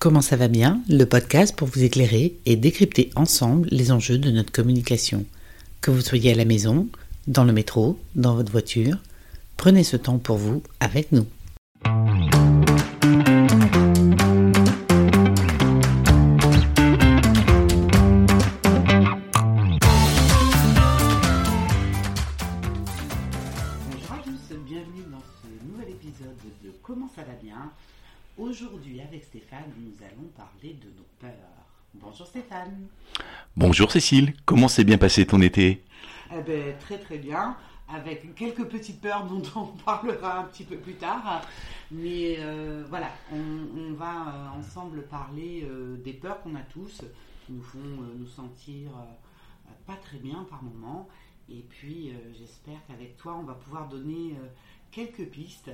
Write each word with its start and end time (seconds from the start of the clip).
Comment 0.00 0.22
ça 0.22 0.36
va 0.36 0.48
bien 0.48 0.80
Le 0.88 1.04
podcast 1.04 1.54
pour 1.54 1.68
vous 1.68 1.82
éclairer 1.82 2.34
et 2.46 2.56
décrypter 2.56 3.10
ensemble 3.16 3.68
les 3.70 3.92
enjeux 3.92 4.16
de 4.16 4.30
notre 4.30 4.50
communication. 4.50 5.26
Que 5.82 5.90
vous 5.90 6.00
soyez 6.00 6.32
à 6.32 6.34
la 6.34 6.46
maison, 6.46 6.88
dans 7.26 7.44
le 7.44 7.52
métro, 7.52 7.98
dans 8.14 8.34
votre 8.34 8.50
voiture, 8.50 8.96
prenez 9.58 9.84
ce 9.84 9.98
temps 9.98 10.16
pour 10.16 10.38
vous 10.38 10.62
avec 10.80 11.12
nous. 11.12 11.26
Aujourd'hui 28.40 29.02
avec 29.02 29.22
Stéphane, 29.22 29.70
nous 29.76 29.92
allons 30.02 30.28
parler 30.34 30.72
de 30.72 30.86
nos 30.96 31.04
peurs. 31.18 31.30
Bonjour 31.92 32.26
Stéphane. 32.26 32.88
Bonjour 33.54 33.92
Cécile, 33.92 34.32
comment 34.46 34.66
s'est 34.66 34.84
bien 34.84 34.96
passé 34.96 35.26
ton 35.26 35.42
été? 35.42 35.84
Eh 36.32 36.40
ben, 36.40 36.74
très 36.78 36.96
très 36.96 37.18
bien, 37.18 37.58
avec 37.86 38.34
quelques 38.34 38.64
petites 38.64 39.02
peurs 39.02 39.26
dont 39.26 39.42
on 39.56 39.66
parlera 39.84 40.38
un 40.38 40.44
petit 40.44 40.64
peu 40.64 40.76
plus 40.76 40.94
tard. 40.94 41.42
Mais 41.90 42.36
euh, 42.38 42.82
voilà, 42.88 43.10
on, 43.30 43.36
on 43.78 43.92
va 43.92 44.28
euh, 44.28 44.58
ensemble 44.58 45.02
parler 45.02 45.68
euh, 45.68 45.98
des 45.98 46.14
peurs 46.14 46.40
qu'on 46.40 46.54
a 46.54 46.62
tous, 46.62 47.02
qui 47.44 47.52
nous 47.52 47.62
font 47.62 47.78
nous 48.18 48.26
sentir 48.26 48.88
pas 49.86 49.96
très 49.96 50.16
bien 50.16 50.46
par 50.48 50.62
moments. 50.62 51.10
Et 51.50 51.66
puis 51.68 52.14
j'espère 52.38 52.78
qu'avec 52.88 53.18
toi, 53.18 53.36
on 53.38 53.42
va 53.42 53.54
pouvoir 53.54 53.88
donner 53.88 54.38
quelques 54.92 55.26
pistes 55.26 55.70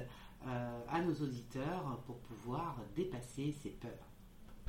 euh, 0.49 0.79
à 0.93 1.01
nos 1.01 1.13
auditeurs 1.13 2.01
pour 2.07 2.17
pouvoir 2.19 2.77
dépasser 2.97 3.55
ces 3.63 3.71
peurs. 3.71 3.91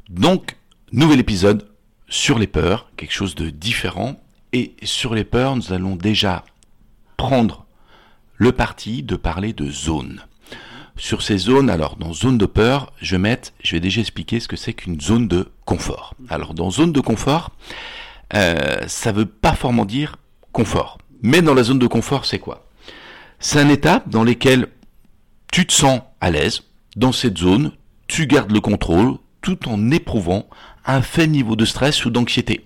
Donc, 0.10 0.58
nouvel 0.92 1.20
épisode 1.20 1.70
sur 2.08 2.40
les 2.40 2.48
peurs, 2.48 2.90
quelque 2.96 3.14
chose 3.14 3.36
de 3.36 3.50
différent. 3.50 4.20
Et 4.54 4.76
sur 4.84 5.14
les 5.14 5.26
peurs, 5.26 5.56
nous 5.56 5.74
allons 5.74 5.96
déjà 5.96 6.46
prendre 7.18 7.66
le 8.36 8.52
parti 8.52 9.04
de 9.04 9.16
parler 9.16 9.54
de 9.54 9.70
zones. 9.70 10.22
Sur 10.96 11.22
ces 11.22 11.38
zones, 11.38 11.70
alors 11.70 11.96
dans 11.96 12.14
zone 12.14 12.38
de 12.38 12.46
peur, 12.46 12.92
je 13.02 13.18
vais 13.18 13.42
je 13.64 13.76
vais 13.76 13.80
déjà 13.80 14.02
expliquer 14.02 14.40
ce 14.40 14.48
que 14.48 14.56
c'est 14.56 14.74
qu'une 14.74 15.00
zone 15.00 15.28
de 15.28 15.50
confort. 15.66 16.16
Alors 16.30 16.54
dans 16.54 16.72
zone 16.72 16.92
de 16.92 17.02
confort, 17.02 17.52
euh, 18.34 18.88
ça 18.88 19.12
veut 19.12 19.26
pas 19.26 19.54
forcément 19.54 19.86
dire 19.86 20.18
confort. 20.52 20.98
Mais 21.22 21.42
dans 21.42 21.54
la 21.54 21.64
zone 21.64 21.80
de 21.80 21.88
confort, 21.88 22.26
c'est 22.26 22.40
quoi? 22.40 22.68
C'est 23.40 23.60
un 23.60 23.70
état 23.70 24.04
dans 24.08 24.24
lequel 24.24 24.70
tu 25.52 25.66
te 25.66 25.74
sens 25.74 26.02
à 26.22 26.32
l'aise. 26.32 26.64
Dans 26.96 27.12
cette 27.12 27.38
zone, 27.38 27.72
tu 28.08 28.28
gardes 28.28 28.52
le 28.52 28.60
contrôle 28.62 29.16
tout 29.42 29.70
en 29.70 29.92
éprouvant 29.92 30.48
un 30.86 31.02
faible 31.02 31.32
niveau 31.34 31.56
de 31.56 31.66
stress 31.66 32.06
ou 32.06 32.10
d'anxiété. 32.10 32.66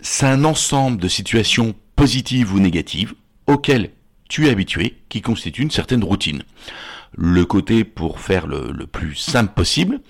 C'est 0.00 0.26
un 0.26 0.44
ensemble 0.44 1.00
de 1.00 1.08
situations 1.08 1.74
positives 1.96 2.52
ou 2.52 2.60
négatives 2.60 3.14
auxquelles 3.46 3.90
tu 4.28 4.46
es 4.46 4.50
habitué 4.50 4.96
qui 5.08 5.22
constituent 5.22 5.62
une 5.62 5.70
certaine 5.70 6.04
routine. 6.04 6.42
Le 7.16 7.44
côté 7.44 7.84
pour 7.84 8.20
faire 8.20 8.46
le, 8.46 8.70
le 8.72 8.86
plus 8.86 9.14
simple 9.14 9.52
possible, 9.54 10.00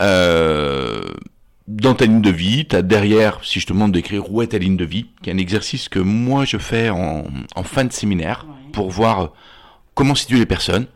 euh, 0.00 1.02
dans 1.68 1.94
ta 1.94 2.06
ligne 2.06 2.22
de 2.22 2.30
vie, 2.30 2.66
tu 2.66 2.74
as 2.74 2.82
derrière, 2.82 3.38
si 3.44 3.60
je 3.60 3.66
te 3.66 3.72
demande 3.72 3.92
d'écrire 3.92 4.30
où 4.32 4.42
est 4.42 4.48
ta 4.48 4.58
ligne 4.58 4.76
de 4.76 4.84
vie, 4.84 5.06
qui 5.22 5.30
est 5.30 5.32
un 5.32 5.38
exercice 5.38 5.88
que 5.88 6.00
moi 6.00 6.44
je 6.44 6.58
fais 6.58 6.90
en, 6.90 7.24
en 7.54 7.62
fin 7.62 7.84
de 7.84 7.92
séminaire 7.92 8.46
Ouais. 8.48 8.72
pour 8.72 8.90
voir 8.90 9.32
comment 10.00 10.14
situer 10.14 10.38
les 10.38 10.46
personnes. 10.46 10.86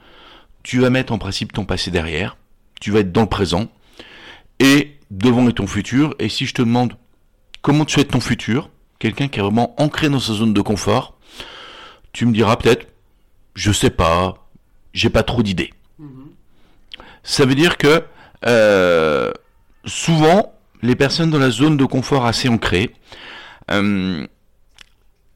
Tu 0.63 0.81
vas 0.81 0.89
mettre 0.89 1.13
en 1.13 1.19
principe 1.19 1.53
ton 1.53 1.67
passé 1.67 1.91
derrière, 1.91 2.39
tu 2.81 2.91
vas 2.91 3.01
être 3.01 3.13
dans 3.13 3.21
le 3.21 3.29
présent 3.29 3.69
et 4.61 4.97
devant 5.11 5.47
est 5.47 5.53
ton 5.53 5.67
futur. 5.67 6.15
Et 6.19 6.31
si 6.31 6.47
je 6.47 6.55
te 6.55 6.63
demande 6.63 6.97
comment 7.61 7.85
tu 7.85 7.93
souhaites 7.93 8.13
ton 8.13 8.21
futur, 8.21 8.71
quelqu'un 8.99 9.29
qui 9.29 9.41
est 9.41 9.43
vraiment 9.43 9.79
ancré 9.79 10.09
dans 10.09 10.21
sa 10.21 10.33
zone 10.33 10.55
de 10.55 10.61
confort, 10.63 11.19
tu 12.15 12.25
me 12.25 12.33
diras 12.33 12.57
peut-être, 12.57 12.87
je 13.55 13.73
sais 13.73 13.91
pas, 13.91 14.49
j'ai 14.95 15.11
pas 15.11 15.23
trop 15.23 15.43
d'idées. 15.43 15.75
Ça 17.23 17.45
veut 17.45 17.55
dire 17.55 17.77
que 17.77 18.05
euh, 18.47 19.33
souvent, 19.85 20.55
les 20.81 20.97
personnes 20.97 21.29
dans 21.29 21.39
la 21.39 21.51
zone 21.51 21.77
de 21.77 21.85
confort 21.85 22.25
assez 22.25 22.49
ancrée, 22.49 22.95
euh, 23.71 24.27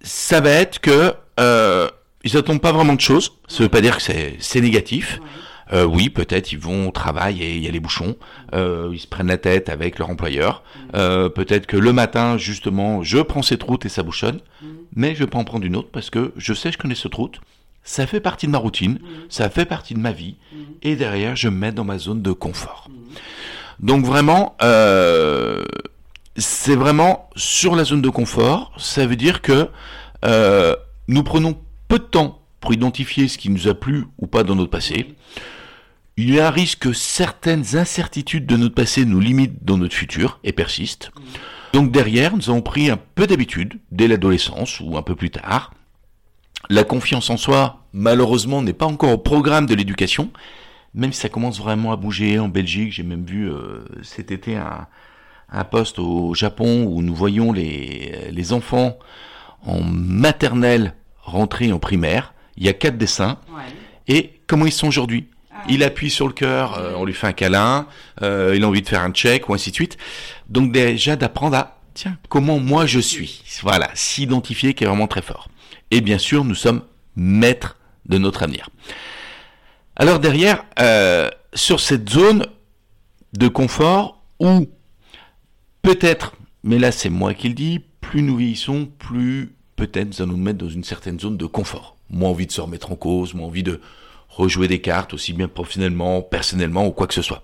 ça 0.00 0.40
va 0.40 0.52
être 0.52 0.80
que 0.80 1.12
euh, 1.38 1.90
ils 2.24 2.34
n'attendent 2.34 2.60
pas 2.60 2.72
vraiment 2.72 2.94
de 2.94 3.00
choses. 3.00 3.32
Ça 3.48 3.62
veut 3.62 3.68
pas 3.68 3.80
dire 3.80 3.96
que 3.96 4.02
c'est 4.02 4.36
c'est 4.40 4.60
négatif. 4.60 5.20
Euh, 5.72 5.84
oui, 5.84 6.08
peut-être 6.08 6.50
ils 6.52 6.58
vont 6.58 6.88
au 6.88 6.90
travail 6.90 7.42
et 7.42 7.56
il 7.56 7.62
y 7.62 7.68
a 7.68 7.70
les 7.70 7.80
bouchons. 7.80 8.16
Euh, 8.54 8.90
ils 8.92 8.98
se 8.98 9.06
prennent 9.06 9.28
la 9.28 9.36
tête 9.36 9.68
avec 9.68 9.98
leur 9.98 10.08
employeur. 10.08 10.62
Euh, 10.94 11.28
peut-être 11.28 11.66
que 11.66 11.76
le 11.76 11.92
matin, 11.92 12.38
justement, 12.38 13.02
je 13.02 13.18
prends 13.18 13.42
cette 13.42 13.62
route 13.62 13.84
et 13.84 13.90
ça 13.90 14.02
bouchonne. 14.02 14.40
Mais 14.96 15.14
je 15.14 15.24
pas 15.24 15.38
en 15.38 15.44
prendre 15.44 15.66
une 15.66 15.76
autre 15.76 15.90
parce 15.92 16.08
que 16.08 16.32
je 16.36 16.54
sais, 16.54 16.72
je 16.72 16.78
connais 16.78 16.94
cette 16.94 17.14
route. 17.14 17.40
Ça 17.84 18.06
fait 18.06 18.20
partie 18.20 18.46
de 18.46 18.52
ma 18.52 18.58
routine. 18.58 18.98
Ça 19.28 19.50
fait 19.50 19.66
partie 19.66 19.94
de 19.94 19.98
ma 19.98 20.12
vie. 20.12 20.36
Et 20.82 20.96
derrière, 20.96 21.36
je 21.36 21.48
me 21.48 21.56
mets 21.56 21.72
dans 21.72 21.84
ma 21.84 21.98
zone 21.98 22.22
de 22.22 22.32
confort. 22.32 22.88
Donc 23.80 24.04
vraiment, 24.04 24.56
euh, 24.62 25.64
c'est 26.36 26.74
vraiment 26.74 27.28
sur 27.36 27.76
la 27.76 27.84
zone 27.84 28.02
de 28.02 28.08
confort. 28.08 28.72
Ça 28.78 29.06
veut 29.06 29.16
dire 29.16 29.42
que 29.42 29.68
euh, 30.24 30.74
nous 31.06 31.22
prenons 31.22 31.58
peu 31.88 31.98
de 31.98 32.04
temps 32.04 32.42
pour 32.60 32.72
identifier 32.72 33.28
ce 33.28 33.38
qui 33.38 33.50
nous 33.50 33.68
a 33.68 33.74
plu 33.74 34.04
ou 34.18 34.26
pas 34.26 34.44
dans 34.44 34.54
notre 34.54 34.70
passé. 34.70 35.14
Il 36.16 36.34
y 36.34 36.40
a 36.40 36.48
un 36.48 36.50
risque 36.50 36.80
que 36.80 36.92
certaines 36.92 37.76
incertitudes 37.76 38.46
de 38.46 38.56
notre 38.56 38.74
passé 38.74 39.04
nous 39.04 39.20
limitent 39.20 39.64
dans 39.64 39.78
notre 39.78 39.94
futur 39.94 40.40
et 40.44 40.52
persistent. 40.52 41.10
Donc 41.72 41.92
derrière, 41.92 42.36
nous 42.36 42.50
avons 42.50 42.62
pris 42.62 42.90
un 42.90 42.98
peu 43.14 43.26
d'habitude, 43.26 43.78
dès 43.92 44.08
l'adolescence 44.08 44.80
ou 44.80 44.96
un 44.96 45.02
peu 45.02 45.14
plus 45.14 45.30
tard. 45.30 45.72
La 46.70 46.82
confiance 46.82 47.30
en 47.30 47.36
soi, 47.36 47.84
malheureusement, 47.92 48.62
n'est 48.62 48.72
pas 48.72 48.86
encore 48.86 49.12
au 49.12 49.18
programme 49.18 49.66
de 49.66 49.74
l'éducation, 49.74 50.30
même 50.92 51.12
si 51.12 51.20
ça 51.20 51.28
commence 51.28 51.60
vraiment 51.60 51.92
à 51.92 51.96
bouger 51.96 52.38
en 52.38 52.48
Belgique. 52.48 52.92
J'ai 52.92 53.04
même 53.04 53.24
vu 53.24 53.48
euh, 53.48 53.84
cet 54.02 54.32
été 54.32 54.56
un, 54.56 54.88
poste 55.70 56.00
au 56.00 56.34
Japon 56.34 56.84
où 56.84 57.00
nous 57.00 57.14
voyons 57.14 57.52
les 57.52 58.52
enfants 58.52 58.98
en 59.64 59.80
maternelle 59.82 60.94
rentrer 61.30 61.72
en 61.72 61.78
primaire. 61.78 62.34
Il 62.56 62.64
y 62.64 62.68
a 62.68 62.72
quatre 62.72 62.98
dessins. 62.98 63.38
Ouais. 63.50 63.62
Et 64.08 64.40
comment 64.46 64.66
ils 64.66 64.72
sont 64.72 64.88
aujourd'hui? 64.88 65.28
Il 65.68 65.82
appuie 65.82 66.10
sur 66.10 66.26
le 66.26 66.32
cœur, 66.32 66.78
euh, 66.78 66.94
on 66.96 67.04
lui 67.04 67.14
fait 67.14 67.26
un 67.26 67.32
câlin, 67.32 67.86
euh, 68.22 68.54
il 68.54 68.62
a 68.62 68.68
envie 68.68 68.82
de 68.82 68.88
faire 68.88 69.02
un 69.02 69.10
check, 69.10 69.48
ou 69.48 69.54
ainsi 69.54 69.70
de 69.70 69.74
suite. 69.74 69.98
Donc 70.48 70.72
déjà 70.72 71.16
d'apprendre 71.16 71.56
à, 71.56 71.80
tiens, 71.94 72.16
comment 72.28 72.60
moi 72.60 72.86
je 72.86 73.00
suis. 73.00 73.42
Voilà, 73.62 73.90
s'identifier 73.94 74.74
qui 74.74 74.84
est 74.84 74.86
vraiment 74.86 75.08
très 75.08 75.22
fort. 75.22 75.48
Et 75.90 76.00
bien 76.00 76.18
sûr, 76.18 76.44
nous 76.44 76.54
sommes 76.54 76.82
maîtres 77.16 77.76
de 78.06 78.18
notre 78.18 78.44
avenir. 78.44 78.70
Alors 79.96 80.20
derrière, 80.20 80.64
euh, 80.78 81.28
sur 81.54 81.80
cette 81.80 82.08
zone 82.08 82.46
de 83.32 83.48
confort 83.48 84.22
où 84.38 84.68
peut-être, 85.82 86.34
mais 86.62 86.78
là 86.78 86.92
c'est 86.92 87.10
moi 87.10 87.34
qui 87.34 87.48
le 87.48 87.54
dis, 87.54 87.80
plus 88.00 88.22
nous 88.22 88.36
vieillissons, 88.36 88.88
plus 88.98 89.54
peut-être 89.78 90.20
allons 90.20 90.32
nous 90.32 90.36
mettre 90.36 90.58
dans 90.58 90.68
une 90.68 90.84
certaine 90.84 91.18
zone 91.20 91.36
de 91.36 91.46
confort. 91.46 91.96
Moins 92.10 92.30
envie 92.30 92.46
de 92.46 92.52
se 92.52 92.60
remettre 92.60 92.90
en 92.90 92.96
cause, 92.96 93.32
moins 93.32 93.46
envie 93.46 93.62
de 93.62 93.80
rejouer 94.28 94.66
des 94.68 94.80
cartes, 94.80 95.14
aussi 95.14 95.32
bien 95.32 95.48
professionnellement, 95.48 96.20
personnellement 96.20 96.86
ou 96.86 96.90
quoi 96.90 97.06
que 97.06 97.14
ce 97.14 97.22
soit. 97.22 97.42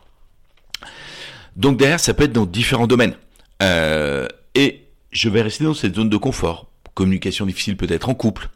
Donc 1.57 1.79
derrière, 1.79 2.01
ça 2.01 2.13
peut 2.13 2.25
être 2.25 2.33
dans 2.33 2.47
différents 2.47 2.89
domaines. 2.89 3.15
Euh, 3.63 4.27
et 4.55 4.83
je 5.13 5.29
vais 5.29 5.43
rester 5.43 5.65
dans 5.65 5.75
cette 5.75 5.95
zone 5.95 6.11
de 6.11 6.17
confort. 6.17 6.67
Communication 6.95 7.47
difficile 7.47 7.77
peut-être 7.77 8.09
en 8.09 8.15
couple. 8.15 8.49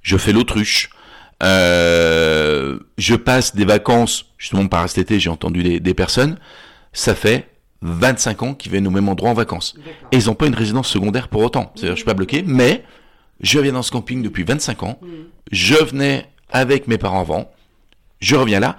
Je 0.00 0.16
fais 0.16 0.32
l'autruche. 0.32 0.90
Euh, 1.42 2.78
je 2.96 3.14
passe 3.14 3.54
des 3.54 3.66
vacances, 3.66 4.26
justement 4.38 4.66
par 4.66 4.88
cet 4.88 4.98
été, 4.98 5.20
j'ai 5.20 5.30
entendu 5.30 5.62
des, 5.62 5.80
des 5.80 5.94
personnes. 5.94 6.38
Ça 6.92 7.14
fait 7.14 7.48
25 7.82 8.42
ans 8.42 8.54
qu'ils 8.54 8.72
viennent 8.72 8.86
au 8.86 8.90
même 8.90 9.08
endroit 9.08 9.30
en 9.30 9.34
vacances. 9.34 9.74
Et 10.12 10.16
ils 10.16 10.26
n'ont 10.26 10.34
pas 10.34 10.46
une 10.46 10.54
résidence 10.54 10.88
secondaire 10.88 11.28
pour 11.28 11.42
autant. 11.42 11.72
C'est-à-dire, 11.74 11.92
je 11.92 11.98
suis 11.98 12.06
pas 12.06 12.14
bloqué, 12.14 12.42
mais 12.46 12.84
je 13.40 13.58
viens 13.60 13.72
dans 13.72 13.82
ce 13.82 13.90
camping 13.90 14.22
depuis 14.22 14.44
25 14.44 14.82
ans. 14.82 14.98
Je 15.52 15.74
venais 15.74 16.26
avec 16.50 16.88
mes 16.88 16.98
parents 16.98 17.20
avant. 17.20 17.50
Je 18.20 18.36
reviens 18.36 18.60
là. 18.60 18.76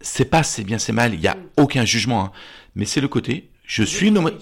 C'est 0.00 0.24
pas 0.24 0.42
c'est 0.42 0.64
bien, 0.64 0.78
c'est 0.78 0.92
mal. 0.92 1.14
Il 1.14 1.20
y 1.20 1.28
a 1.28 1.36
aucun 1.56 1.84
jugement. 1.84 2.24
hein. 2.24 2.32
Mais 2.74 2.84
c'est 2.84 3.00
le 3.00 3.08
côté. 3.08 3.48
Je 3.66 3.82
suis 3.82 4.10
nommé. 4.10 4.32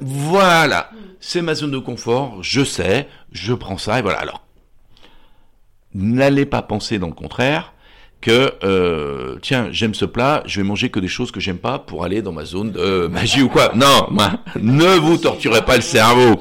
Voilà. 0.00 0.90
C'est 1.20 1.42
ma 1.42 1.54
zone 1.54 1.70
de 1.72 1.78
confort. 1.78 2.42
Je 2.42 2.62
sais. 2.64 3.08
Je 3.32 3.52
prends 3.54 3.78
ça 3.78 3.98
et 3.98 4.02
voilà. 4.02 4.18
Alors, 4.18 4.44
n'allez 5.94 6.44
pas 6.46 6.62
penser 6.62 6.98
dans 6.98 7.06
le 7.08 7.14
contraire 7.14 7.72
que 8.20 8.52
euh, 8.64 9.36
tiens 9.42 9.68
j'aime 9.70 9.94
ce 9.94 10.04
plat 10.04 10.42
je 10.44 10.60
vais 10.60 10.66
manger 10.66 10.90
que 10.90 10.98
des 10.98 11.06
choses 11.06 11.30
que 11.30 11.38
j'aime 11.38 11.58
pas 11.58 11.78
pour 11.78 12.02
aller 12.04 12.20
dans 12.20 12.32
ma 12.32 12.44
zone 12.44 12.72
de 12.72 13.06
magie 13.06 13.42
ou 13.42 13.48
quoi 13.48 13.70
non 13.76 14.08
moi, 14.10 14.40
ne 14.60 14.96
vous 14.98 15.18
torturez 15.18 15.64
pas 15.64 15.76
le 15.76 15.82
cerveau 15.82 16.40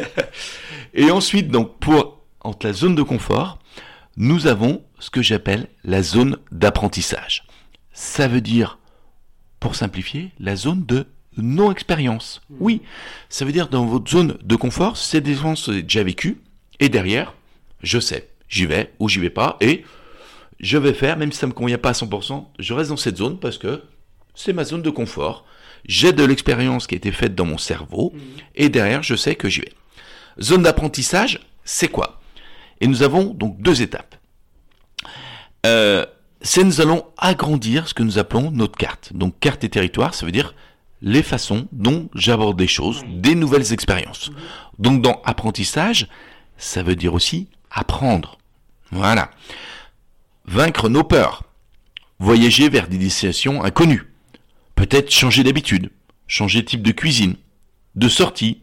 et 0.96 1.10
ensuite 1.12 1.48
donc 1.48 1.78
pour 1.78 2.24
entre 2.40 2.66
la 2.66 2.72
zone 2.72 2.96
de 2.96 3.02
confort 3.02 3.60
nous 4.16 4.48
avons 4.48 4.82
ce 4.98 5.10
que 5.10 5.22
j'appelle 5.22 5.68
la 5.84 6.02
zone 6.02 6.38
d'apprentissage 6.50 7.44
ça 7.92 8.26
veut 8.26 8.40
dire 8.40 8.78
pour 9.60 9.74
simplifier, 9.74 10.30
la 10.38 10.56
zone 10.56 10.84
de 10.86 11.06
non-expérience. 11.36 12.42
Oui, 12.60 12.82
ça 13.28 13.44
veut 13.44 13.52
dire 13.52 13.68
dans 13.68 13.84
votre 13.84 14.10
zone 14.10 14.38
de 14.42 14.56
confort, 14.56 14.96
c'est 14.96 15.20
des 15.20 15.34
choses 15.34 15.68
déjà 15.68 16.02
vécues, 16.02 16.40
et 16.80 16.88
derrière, 16.88 17.34
je 17.82 17.98
sais, 17.98 18.28
j'y 18.48 18.66
vais 18.66 18.92
ou 18.98 19.08
j'y 19.08 19.18
vais 19.18 19.30
pas, 19.30 19.56
et 19.60 19.84
je 20.60 20.78
vais 20.78 20.94
faire, 20.94 21.16
même 21.16 21.32
si 21.32 21.38
ça 21.38 21.46
me 21.46 21.52
convient 21.52 21.78
pas 21.78 21.90
à 21.90 21.92
100%, 21.92 22.46
je 22.58 22.74
reste 22.74 22.90
dans 22.90 22.96
cette 22.96 23.16
zone 23.16 23.38
parce 23.38 23.58
que 23.58 23.82
c'est 24.34 24.52
ma 24.52 24.64
zone 24.64 24.82
de 24.82 24.90
confort. 24.90 25.44
J'ai 25.86 26.12
de 26.12 26.24
l'expérience 26.24 26.86
qui 26.86 26.94
a 26.94 26.98
été 26.98 27.12
faite 27.12 27.34
dans 27.34 27.44
mon 27.44 27.58
cerveau, 27.58 28.14
et 28.54 28.68
derrière, 28.68 29.02
je 29.02 29.14
sais 29.14 29.36
que 29.36 29.48
j'y 29.48 29.60
vais. 29.60 29.72
Zone 30.40 30.62
d'apprentissage, 30.62 31.40
c'est 31.64 31.88
quoi? 31.88 32.20
Et 32.80 32.86
nous 32.86 33.02
avons 33.02 33.32
donc 33.34 33.60
deux 33.60 33.82
étapes. 33.82 34.16
Euh, 35.64 36.06
c'est 36.42 36.62
nous 36.62 36.80
allons 36.80 37.04
agrandir 37.16 37.88
ce 37.88 37.94
que 37.94 38.02
nous 38.02 38.18
appelons 38.18 38.50
notre 38.50 38.76
carte. 38.76 39.12
Donc 39.14 39.38
carte 39.40 39.64
et 39.64 39.68
territoire, 39.68 40.14
ça 40.14 40.26
veut 40.26 40.32
dire 40.32 40.54
les 41.02 41.22
façons 41.22 41.68
dont 41.72 42.08
j'aborde 42.14 42.58
des 42.58 42.66
choses, 42.66 43.04
des 43.08 43.34
nouvelles 43.34 43.72
expériences. 43.72 44.30
Donc 44.78 45.02
dans 45.02 45.20
apprentissage, 45.24 46.08
ça 46.56 46.82
veut 46.82 46.96
dire 46.96 47.14
aussi 47.14 47.48
apprendre. 47.70 48.38
Voilà. 48.90 49.30
Vaincre 50.46 50.88
nos 50.88 51.04
peurs. 51.04 51.42
Voyager 52.18 52.68
vers 52.68 52.88
des 52.88 52.98
destinations 52.98 53.62
inconnues. 53.62 54.12
Peut-être 54.74 55.10
changer 55.10 55.42
d'habitude, 55.42 55.90
changer 56.26 56.62
de 56.62 56.66
type 56.66 56.82
de 56.82 56.92
cuisine, 56.92 57.36
de 57.94 58.08
sortie, 58.08 58.62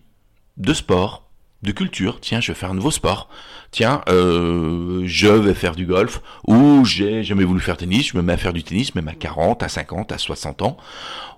de 0.58 0.74
sport, 0.74 1.23
de 1.64 1.72
culture. 1.72 2.20
Tiens, 2.20 2.40
je 2.42 2.52
vais 2.52 2.58
faire 2.58 2.72
un 2.72 2.76
nouveau 2.76 2.92
sport. 2.92 3.30
Tiens, 3.72 4.02
euh, 4.08 5.02
je 5.06 5.28
vais 5.28 5.54
faire 5.54 5.76
du 5.76 5.86
golf. 5.86 6.22
Ou 6.48 6.86
j'ai 6.86 7.24
jamais 7.24 7.44
voulu 7.44 7.60
faire 7.60 7.78
tennis. 7.78 8.10
Je 8.10 8.18
me 8.18 8.22
mets 8.22 8.34
à 8.34 8.38
faire 8.38 8.54
du 8.54 8.64
tennis, 8.64 8.94
même 8.94 9.08
à 9.08 9.14
40, 9.14 9.64
à 9.64 9.70
50, 9.70 10.12
à 10.12 10.18
60 10.18 10.62
ans. 10.62 10.78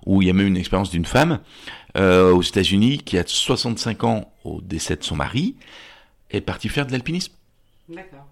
Ou 0.04 0.22
il 0.22 0.28
y 0.28 0.30
a 0.30 0.34
même 0.34 0.46
une 0.46 0.56
expérience 0.56 0.90
d'une 0.90 1.06
femme 1.06 1.40
euh, 1.96 2.32
aux 2.32 2.42
États-Unis 2.42 2.98
qui 2.98 3.16
a 3.16 3.24
65 3.26 4.04
ans 4.04 4.32
au 4.44 4.60
décès 4.60 4.96
de 4.96 5.04
son 5.04 5.16
mari 5.16 5.56
est 6.30 6.40
partie 6.40 6.68
faire 6.68 6.86
de 6.86 6.92
l'alpinisme. 6.92 7.32
D'accord. 7.88 8.26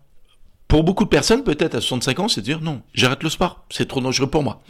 Pour 0.69 0.82
beaucoup 0.82 1.05
de 1.05 1.08
personnes, 1.08 1.44
peut-être 1.44 1.76
à 1.76 1.81
65 1.81 2.19
ans, 2.19 2.29
c'est 2.29 2.40
de 2.40 2.47
dire 2.47 2.61
non, 2.61 2.82
j'arrête 2.94 3.23
le 3.23 3.31
sport, 3.31 3.64
c'est 3.70 3.87
trop 3.87 4.00
dangereux 4.00 4.26
pour 4.26 4.43
moi. 4.43 4.61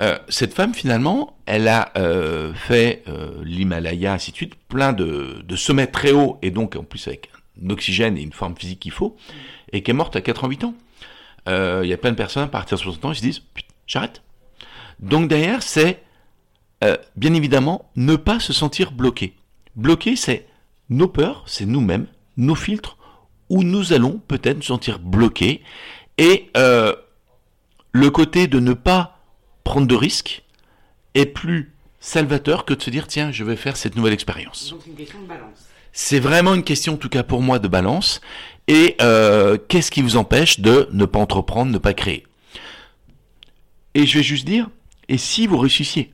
Euh, 0.00 0.18
cette 0.28 0.54
femme, 0.54 0.74
finalement, 0.74 1.36
elle 1.46 1.68
a 1.68 1.92
euh, 1.96 2.52
fait 2.54 3.04
euh, 3.08 3.42
l'Himalaya, 3.44 4.12
ainsi 4.12 4.32
de 4.32 4.36
suite, 4.36 4.54
plein 4.68 4.92
de, 4.92 5.42
de 5.46 5.56
sommets 5.56 5.86
très 5.86 6.12
hauts, 6.12 6.38
et 6.42 6.50
donc 6.50 6.76
en 6.76 6.82
plus 6.82 7.06
avec 7.06 7.30
un 7.64 7.70
oxygène 7.70 8.18
et 8.18 8.22
une 8.22 8.32
forme 8.32 8.56
physique 8.56 8.80
qu'il 8.80 8.92
faut, 8.92 9.16
et 9.72 9.82
qui 9.82 9.90
est 9.90 9.94
morte 9.94 10.16
à 10.16 10.20
88 10.20 10.64
ans. 10.64 10.74
Euh, 11.48 11.82
Il 11.84 11.90
y 11.90 11.92
a 11.92 11.96
plein 11.96 12.10
de 12.10 12.16
personnes, 12.16 12.44
à 12.44 12.48
partir 12.48 12.76
de 12.76 12.82
60 12.82 13.04
ans, 13.04 13.12
ils 13.12 13.16
se 13.16 13.20
disent, 13.20 13.42
j'arrête. 13.86 14.22
Donc 14.98 15.28
derrière, 15.28 15.62
c'est, 15.62 16.02
euh, 16.82 16.96
bien 17.16 17.34
évidemment, 17.34 17.90
ne 17.94 18.16
pas 18.16 18.40
se 18.40 18.52
sentir 18.52 18.90
bloqué. 18.90 19.34
Bloqué, 19.76 20.16
c'est 20.16 20.46
nos 20.90 21.08
peurs, 21.08 21.44
c'est 21.46 21.66
nous-mêmes, 21.66 22.06
nos 22.36 22.54
filtres, 22.56 22.98
où 23.48 23.62
nous 23.62 23.92
allons 23.92 24.20
peut-être 24.26 24.56
nous 24.56 24.62
sentir 24.62 24.98
bloqués, 24.98 25.62
et 26.18 26.50
le 26.54 28.10
côté 28.10 28.46
de 28.46 28.58
ne 28.60 28.72
pas 28.72 29.13
prendre 29.64 29.86
de 29.86 29.94
risques 29.94 30.42
est 31.14 31.26
plus 31.26 31.72
salvateur 32.00 32.64
que 32.64 32.74
de 32.74 32.82
se 32.82 32.90
dire 32.90 33.06
tiens 33.06 33.32
je 33.32 33.44
vais 33.44 33.56
faire 33.56 33.76
cette 33.76 33.96
nouvelle 33.96 34.12
expérience. 34.12 34.70
Donc 34.70 34.80
c'est 34.84 34.90
une 34.90 34.96
question 34.96 35.20
de 35.20 35.26
balance. 35.26 35.58
C'est 35.92 36.20
vraiment 36.20 36.54
une 36.54 36.64
question 36.64 36.94
en 36.94 36.96
tout 36.96 37.08
cas 37.08 37.22
pour 37.22 37.40
moi 37.40 37.58
de 37.58 37.68
balance 37.68 38.20
et 38.68 38.96
euh, 39.00 39.58
qu'est-ce 39.68 39.90
qui 39.90 40.02
vous 40.02 40.16
empêche 40.16 40.60
de 40.60 40.88
ne 40.92 41.04
pas 41.04 41.18
entreprendre, 41.18 41.70
ne 41.72 41.78
pas 41.78 41.94
créer? 41.94 42.24
Et 43.94 44.06
je 44.06 44.18
vais 44.18 44.24
juste 44.24 44.44
dire 44.44 44.68
et 45.08 45.18
si 45.18 45.46
vous 45.46 45.58
réussissiez? 45.58 46.12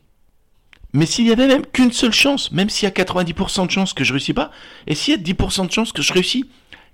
Mais 0.93 1.07
s'il 1.07 1.27
y 1.27 1.33
avait 1.33 1.47
même 1.47 1.65
qu'une 1.67 1.93
seule 1.93 2.13
chance, 2.13 2.51
même 2.51 2.69
s'il 2.69 2.89
y 2.89 2.91
a 2.91 2.95
90% 2.95 3.67
de 3.67 3.71
chances 3.71 3.93
que 3.93 4.03
je 4.03 4.13
réussis 4.13 4.35
pas, 4.35 4.51
et 4.87 4.95
s'il 4.95 5.15
y 5.15 5.17
a 5.17 5.21
10% 5.21 5.67
de 5.67 5.73
chances 5.73 5.93
que 5.93 6.03
je 6.03 6.13
réussis, 6.13 6.51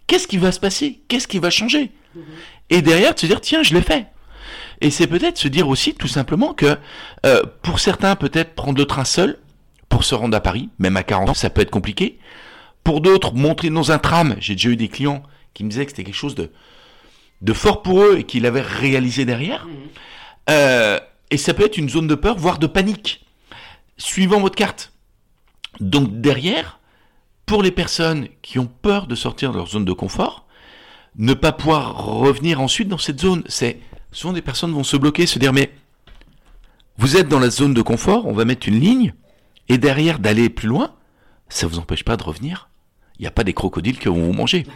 qu'est-ce 0.06 0.28
qui 0.28 0.36
va 0.36 0.52
se 0.52 0.60
passer? 0.60 1.00
Qu'est-ce 1.08 1.26
qui 1.26 1.38
va 1.38 1.50
changer? 1.50 1.92
Et 2.68 2.82
derrière, 2.82 3.14
de 3.14 3.18
se 3.18 3.26
dire, 3.26 3.40
tiens, 3.40 3.62
je 3.62 3.74
l'ai 3.74 3.82
fait. 3.82 4.06
Et 4.80 4.90
c'est 4.90 5.06
peut-être 5.06 5.38
se 5.38 5.48
dire 5.48 5.68
aussi 5.68 5.94
tout 5.94 6.08
simplement 6.08 6.54
que 6.54 6.76
euh, 7.24 7.42
pour 7.62 7.80
certains, 7.80 8.16
peut-être 8.16 8.54
prendre 8.54 8.78
le 8.78 8.84
train 8.84 9.04
seul 9.04 9.38
pour 9.88 10.04
se 10.04 10.14
rendre 10.14 10.36
à 10.36 10.40
Paris, 10.40 10.68
même 10.78 10.96
à 10.96 11.02
40 11.02 11.30
ans, 11.30 11.34
ça 11.34 11.50
peut 11.50 11.62
être 11.62 11.70
compliqué. 11.70 12.18
Pour 12.84 13.00
d'autres, 13.00 13.34
montrer 13.34 13.70
dans 13.70 13.92
un 13.92 13.98
tram, 13.98 14.36
j'ai 14.38 14.54
déjà 14.54 14.68
eu 14.68 14.76
des 14.76 14.88
clients 14.88 15.22
qui 15.54 15.64
me 15.64 15.70
disaient 15.70 15.86
que 15.86 15.92
c'était 15.92 16.04
quelque 16.04 16.14
chose 16.14 16.34
de, 16.34 16.50
de 17.42 17.52
fort 17.52 17.82
pour 17.82 18.02
eux 18.02 18.18
et 18.18 18.24
qu'ils 18.24 18.42
l'avaient 18.42 18.60
réalisé 18.60 19.24
derrière. 19.24 19.66
Euh, 20.50 21.00
et 21.30 21.36
ça 21.36 21.54
peut 21.54 21.64
être 21.64 21.78
une 21.78 21.88
zone 21.88 22.06
de 22.06 22.14
peur, 22.14 22.36
voire 22.36 22.58
de 22.58 22.66
panique, 22.66 23.26
suivant 23.96 24.40
votre 24.40 24.54
carte. 24.54 24.92
Donc 25.80 26.20
derrière, 26.20 26.78
pour 27.46 27.62
les 27.62 27.70
personnes 27.70 28.28
qui 28.42 28.58
ont 28.58 28.66
peur 28.66 29.06
de 29.06 29.14
sortir 29.14 29.52
de 29.52 29.56
leur 29.56 29.68
zone 29.68 29.84
de 29.84 29.92
confort, 29.92 30.46
ne 31.16 31.34
pas 31.34 31.52
pouvoir 31.52 32.04
revenir 32.04 32.60
ensuite 32.60 32.88
dans 32.88 32.98
cette 32.98 33.20
zone, 33.20 33.42
c'est 33.46 33.80
souvent 34.16 34.32
des 34.32 34.42
personnes 34.42 34.72
vont 34.72 34.82
se 34.82 34.96
bloquer, 34.96 35.26
se 35.26 35.38
dire 35.38 35.52
mais 35.52 35.70
vous 36.96 37.18
êtes 37.18 37.28
dans 37.28 37.38
la 37.38 37.50
zone 37.50 37.74
de 37.74 37.82
confort, 37.82 38.26
on 38.26 38.32
va 38.32 38.46
mettre 38.46 38.66
une 38.66 38.80
ligne, 38.80 39.12
et 39.68 39.76
derrière 39.76 40.18
d'aller 40.18 40.48
plus 40.48 40.68
loin, 40.68 40.94
ça 41.50 41.66
vous 41.66 41.78
empêche 41.78 42.02
pas 42.02 42.16
de 42.16 42.22
revenir. 42.22 42.70
Il 43.18 43.22
n'y 43.22 43.28
a 43.28 43.30
pas 43.30 43.44
des 43.44 43.52
crocodiles 43.52 43.98
qui 43.98 44.08
vont 44.08 44.24
vous 44.24 44.32
manger. 44.32 44.66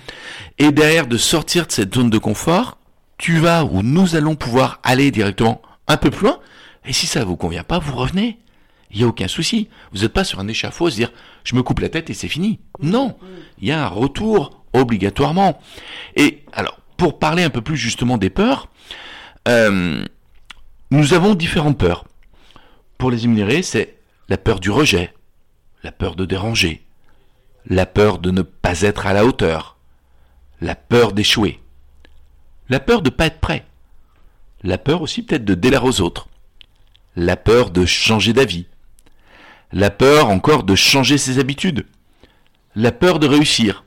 Et 0.58 0.72
derrière 0.72 1.06
de 1.06 1.16
sortir 1.16 1.66
de 1.66 1.72
cette 1.72 1.94
zone 1.94 2.10
de 2.10 2.18
confort, 2.18 2.76
tu 3.16 3.38
vas 3.38 3.64
ou 3.64 3.82
nous 3.82 4.14
allons 4.14 4.34
pouvoir 4.34 4.78
aller 4.82 5.10
directement 5.10 5.62
un 5.88 5.96
peu 5.96 6.10
plus 6.10 6.26
loin. 6.26 6.38
Et 6.84 6.92
si 6.92 7.06
ça 7.06 7.24
vous 7.24 7.36
convient 7.36 7.64
pas, 7.64 7.78
vous 7.78 7.96
revenez. 7.96 8.38
Il 8.90 8.98
n'y 8.98 9.04
a 9.04 9.06
aucun 9.06 9.28
souci. 9.28 9.68
Vous 9.92 10.00
n'êtes 10.00 10.12
pas 10.12 10.24
sur 10.24 10.40
un 10.40 10.48
échafaud 10.48 10.86
à 10.86 10.90
se 10.90 10.96
dire 10.96 11.12
je 11.44 11.54
me 11.54 11.62
coupe 11.62 11.80
la 11.80 11.88
tête 11.88 12.10
et 12.10 12.14
c'est 12.14 12.28
fini. 12.28 12.60
Non. 12.82 13.16
Il 13.60 13.68
y 13.68 13.72
a 13.72 13.84
un 13.84 13.88
retour 13.88 14.64
obligatoirement. 14.72 15.60
Et 16.16 16.44
alors, 16.52 16.78
pour 16.96 17.18
parler 17.18 17.42
un 17.42 17.50
peu 17.50 17.60
plus 17.60 17.76
justement 17.76 18.18
des 18.18 18.30
peurs, 18.30 18.68
euh, 19.48 20.04
nous 20.90 21.14
avons 21.14 21.34
différentes 21.34 21.78
peurs. 21.78 22.04
Pour 22.98 23.10
les 23.10 23.24
énumérer, 23.24 23.62
c'est 23.62 23.98
la 24.28 24.36
peur 24.36 24.60
du 24.60 24.70
rejet, 24.70 25.14
la 25.82 25.92
peur 25.92 26.14
de 26.16 26.24
déranger, 26.24 26.84
la 27.66 27.86
peur 27.86 28.18
de 28.18 28.30
ne 28.30 28.42
pas 28.42 28.82
être 28.82 29.06
à 29.06 29.12
la 29.12 29.24
hauteur, 29.24 29.76
la 30.60 30.74
peur 30.74 31.12
d'échouer, 31.12 31.60
la 32.68 32.80
peur 32.80 33.02
de 33.02 33.10
ne 33.10 33.14
pas 33.14 33.26
être 33.26 33.40
prêt, 33.40 33.66
la 34.62 34.78
peur 34.78 35.02
aussi 35.02 35.22
peut-être 35.22 35.44
de 35.44 35.54
délaire 35.54 35.84
aux 35.84 36.00
autres, 36.00 36.28
la 37.16 37.36
peur 37.36 37.70
de 37.70 37.86
changer 37.86 38.32
d'avis, 38.32 38.66
la 39.72 39.90
peur 39.90 40.28
encore 40.28 40.64
de 40.64 40.74
changer 40.74 41.18
ses 41.18 41.38
habitudes, 41.38 41.86
la 42.74 42.92
peur 42.92 43.18
de 43.18 43.26
réussir, 43.26 43.84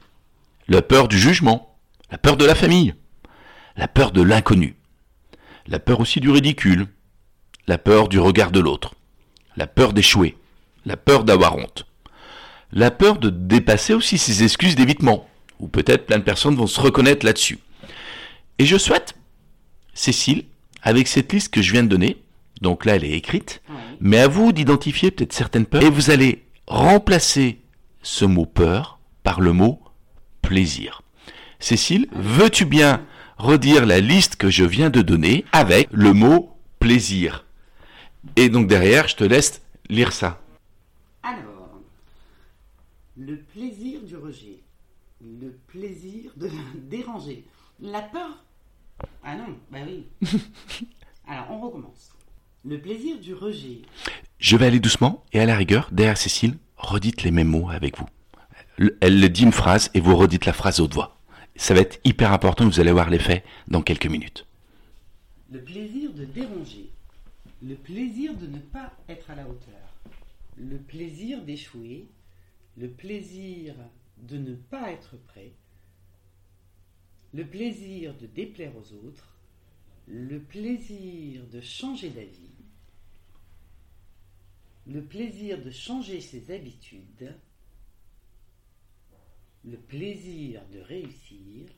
la 0.67 0.81
peur 0.81 1.07
du 1.07 1.19
jugement, 1.19 1.75
la 2.11 2.17
peur 2.17 2.37
de 2.37 2.45
la 2.45 2.55
famille, 2.55 2.95
la 3.75 3.87
peur 3.87 4.11
de 4.11 4.21
l'inconnu, 4.21 4.75
la 5.67 5.79
peur 5.79 5.99
aussi 5.99 6.19
du 6.19 6.29
ridicule, 6.29 6.87
la 7.67 7.77
peur 7.77 8.07
du 8.07 8.19
regard 8.19 8.51
de 8.51 8.59
l'autre, 8.59 8.95
la 9.55 9.67
peur 9.67 9.93
d'échouer, 9.93 10.37
la 10.85 10.97
peur 10.97 11.23
d'avoir 11.23 11.57
honte, 11.57 11.85
la 12.71 12.91
peur 12.91 13.17
de 13.17 13.29
dépasser 13.29 13.93
aussi 13.93 14.17
ses 14.17 14.43
excuses 14.43 14.75
d'évitement, 14.75 15.27
ou 15.59 15.67
peut-être 15.67 16.05
plein 16.05 16.17
de 16.17 16.23
personnes 16.23 16.55
vont 16.55 16.67
se 16.67 16.79
reconnaître 16.79 17.25
là-dessus. 17.25 17.59
Et 18.59 18.65
je 18.65 18.77
souhaite, 18.77 19.15
Cécile, 19.93 20.45
avec 20.81 21.07
cette 21.07 21.31
liste 21.31 21.53
que 21.53 21.61
je 21.61 21.71
viens 21.71 21.83
de 21.83 21.89
donner, 21.89 22.17
donc 22.61 22.85
là 22.85 22.95
elle 22.95 23.05
est 23.05 23.11
écrite, 23.11 23.61
mais 23.99 24.19
à 24.19 24.27
vous 24.27 24.51
d'identifier 24.51 25.11
peut-être 25.11 25.33
certaines 25.33 25.65
peurs, 25.65 25.83
et 25.83 25.89
vous 25.89 26.09
allez 26.09 26.43
remplacer 26.67 27.59
ce 28.01 28.25
mot 28.25 28.45
peur 28.45 28.99
par 29.23 29.39
le 29.39 29.53
mot 29.53 29.81
plaisir. 30.41 31.01
Cécile, 31.59 32.07
veux-tu 32.11 32.65
bien 32.65 33.05
redire 33.37 33.85
la 33.85 33.99
liste 33.99 34.35
que 34.35 34.49
je 34.49 34.63
viens 34.63 34.89
de 34.89 35.01
donner 35.01 35.45
avec 35.51 35.87
le 35.91 36.13
mot 36.13 36.55
plaisir 36.79 37.45
Et 38.35 38.49
donc 38.49 38.67
derrière, 38.67 39.07
je 39.07 39.15
te 39.15 39.23
laisse 39.23 39.61
lire 39.89 40.11
ça. 40.13 40.41
Alors, 41.23 41.79
le 43.17 43.37
plaisir 43.37 44.01
du 44.01 44.15
rejet, 44.17 44.59
le 45.21 45.51
plaisir 45.67 46.31
de 46.35 46.49
déranger, 46.75 47.45
la 47.79 48.01
peur. 48.01 48.43
Ah 49.23 49.35
non, 49.35 49.57
bah 49.71 49.79
oui. 49.85 50.07
Alors, 51.27 51.47
on 51.51 51.59
recommence. 51.61 52.11
Le 52.65 52.79
plaisir 52.79 53.19
du 53.19 53.33
rejet, 53.33 53.81
Je 54.39 54.55
vais 54.55 54.67
aller 54.67 54.79
doucement 54.79 55.25
et 55.33 55.39
à 55.41 55.45
la 55.45 55.55
rigueur, 55.55 55.89
derrière 55.91 56.17
Cécile, 56.17 56.57
redites 56.77 57.23
les 57.23 57.31
mêmes 57.31 57.47
mots 57.49 57.69
avec 57.69 57.97
vous. 57.97 58.07
Le- 58.77 58.97
Elle 59.01 59.19
le 59.19 59.29
dit 59.29 59.43
une 59.43 59.51
phrase 59.51 59.89
et 59.93 59.99
vous 59.99 60.15
redites 60.15 60.45
la 60.45 60.53
phrase 60.53 60.79
haute 60.79 60.93
voix. 60.93 61.12
Ça 61.55 61.73
va 61.73 61.81
être 61.81 61.99
hyper 62.03 62.33
important, 62.33 62.65
vous 62.65 62.79
allez 62.79 62.91
voir 62.91 63.09
l'effet 63.09 63.43
dans 63.67 63.81
quelques 63.81 64.07
minutes. 64.07 64.45
le 65.51 65.61
plaisir 65.63 66.11
de 66.13 66.25
déranger, 66.25 66.89
le 67.61 67.75
plaisir 67.75 68.35
de 68.35 68.47
ne 68.47 68.57
pas 68.57 68.91
être 69.07 69.29
à 69.29 69.35
la 69.35 69.47
hauteur, 69.47 69.93
le 70.57 70.77
plaisir 70.77 71.43
d'échouer, 71.43 72.07
le 72.75 72.89
plaisir 72.89 73.75
de 74.17 74.37
ne 74.37 74.55
pas 74.55 74.91
être 74.91 75.15
prêt, 75.17 75.51
le 77.33 77.45
plaisir 77.45 78.15
de 78.17 78.25
déplaire 78.25 78.75
aux 78.75 78.93
autres, 79.05 79.37
le 80.07 80.39
plaisir 80.39 81.45
de 81.47 81.61
changer 81.61 82.09
d'avis, 82.09 82.49
le 84.87 85.03
plaisir 85.03 85.63
de 85.63 85.69
changer 85.69 86.19
ses 86.19 86.51
habitudes, 86.51 87.35
le 89.65 89.77
plaisir 89.77 90.61
de 90.69 90.79
réussir, 90.79 91.69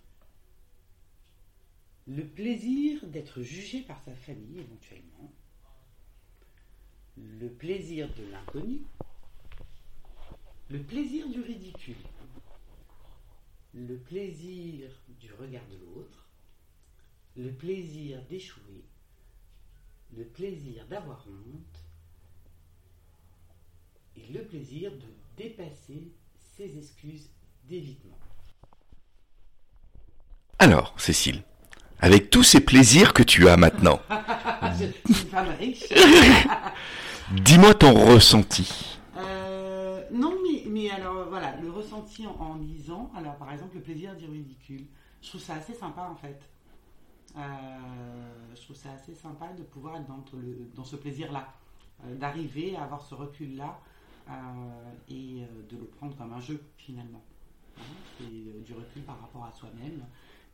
le 2.08 2.26
plaisir 2.26 3.06
d'être 3.08 3.42
jugé 3.42 3.82
par 3.82 4.02
sa 4.04 4.16
famille 4.16 4.60
éventuellement, 4.60 5.32
le 7.18 7.50
plaisir 7.50 8.14
de 8.16 8.24
l'inconnu, 8.32 8.82
le 10.70 10.82
plaisir 10.82 11.30
du 11.30 11.42
ridicule, 11.42 11.96
le 13.74 13.98
plaisir 13.98 14.90
du 15.20 15.32
regard 15.34 15.66
de 15.68 15.78
l'autre, 15.78 16.28
le 17.38 17.52
plaisir 17.52 18.24
d'échouer, 18.26 18.84
le 20.16 20.26
plaisir 20.26 20.88
d'avoir 20.88 21.26
honte 21.28 21.86
et 24.16 24.28
le 24.32 24.44
plaisir 24.44 24.92
de 24.92 25.08
dépasser 25.38 26.12
ses 26.56 26.78
excuses 26.78 27.30
d'évitement. 27.68 28.18
Alors, 30.60 30.94
Cécile, 30.98 31.44
avec 32.00 32.30
tous 32.30 32.44
ces 32.44 32.62
plaisirs 32.62 33.14
que 33.14 33.24
tu 33.24 33.48
as 33.50 33.58
maintenant, 33.58 34.00
dis-moi 37.32 37.74
ton 37.74 37.94
ressenti. 37.94 38.98
Euh, 39.18 40.02
non, 40.12 40.34
mais, 40.44 40.64
mais 40.70 40.90
alors 40.92 41.28
voilà, 41.30 41.56
le 41.58 41.70
ressenti 41.72 42.26
en, 42.28 42.36
en 42.40 42.56
lisant, 42.56 43.12
alors 43.16 43.36
par 43.36 43.52
exemple 43.52 43.76
le 43.76 43.82
plaisir 43.82 44.16
du 44.16 44.26
ridicule, 44.26 44.86
je 45.22 45.30
trouve 45.30 45.42
ça 45.42 45.56
assez 45.56 45.74
sympa 45.74 46.04
en 46.12 46.16
fait. 46.16 46.40
Euh, 47.38 47.42
je 48.56 48.62
trouve 48.62 48.76
ça 48.78 48.90
assez 48.94 49.14
sympa 49.16 49.48
de 49.58 49.64
pouvoir 49.64 49.98
être 49.98 50.08
dans, 50.08 50.24
le- 50.34 50.70
dans 50.74 50.86
ce 50.86 50.96
plaisir-là, 50.96 51.50
euh, 52.06 52.16
d'arriver 52.16 52.76
à 52.78 52.84
avoir 52.84 53.02
ce 53.02 53.14
recul-là 53.16 53.78
et 55.08 55.44
de 55.70 55.78
le 55.78 55.86
prendre 55.86 56.16
comme 56.18 56.34
un 56.34 56.40
jeu 56.40 56.60
finalement. 56.78 57.22
Hein, 57.78 57.84
euh, 58.22 58.62
du 58.64 58.74
recul 58.74 59.04
par 59.04 59.20
rapport 59.20 59.46
à 59.46 59.52
soi-même. 59.52 60.06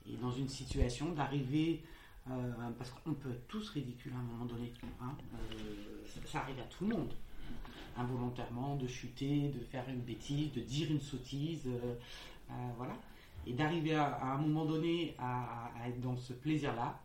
Et 0.07 0.15
dans 0.17 0.31
une 0.31 0.49
situation 0.49 1.11
d'arriver, 1.11 1.83
euh, 2.29 2.51
parce 2.77 2.89
qu'on 2.91 3.13
peut 3.13 3.31
être 3.31 3.47
tous 3.47 3.69
ridicules 3.69 4.13
à 4.13 4.17
un 4.17 4.23
moment 4.23 4.45
donné, 4.45 4.73
hein, 5.01 5.15
euh, 5.33 6.19
ça, 6.25 6.39
arrive 6.39 6.59
à 6.59 6.63
tout 6.63 6.85
le 6.85 6.95
monde. 6.95 7.13
Involontairement, 7.97 8.77
de 8.77 8.87
chuter, 8.87 9.49
de 9.49 9.59
faire 9.59 9.87
une 9.89 10.01
bêtise, 10.01 10.51
de 10.53 10.61
dire 10.61 10.89
une 10.89 11.01
sottise, 11.01 11.67
voilà. 12.77 12.93
Et 13.45 13.53
d'arriver 13.53 13.95
à, 13.95 14.33
un 14.33 14.37
moment 14.37 14.65
donné 14.65 15.13
à, 15.19 15.69
être 15.85 15.99
dans 15.99 16.15
ce 16.15 16.31
plaisir-là, 16.31 16.97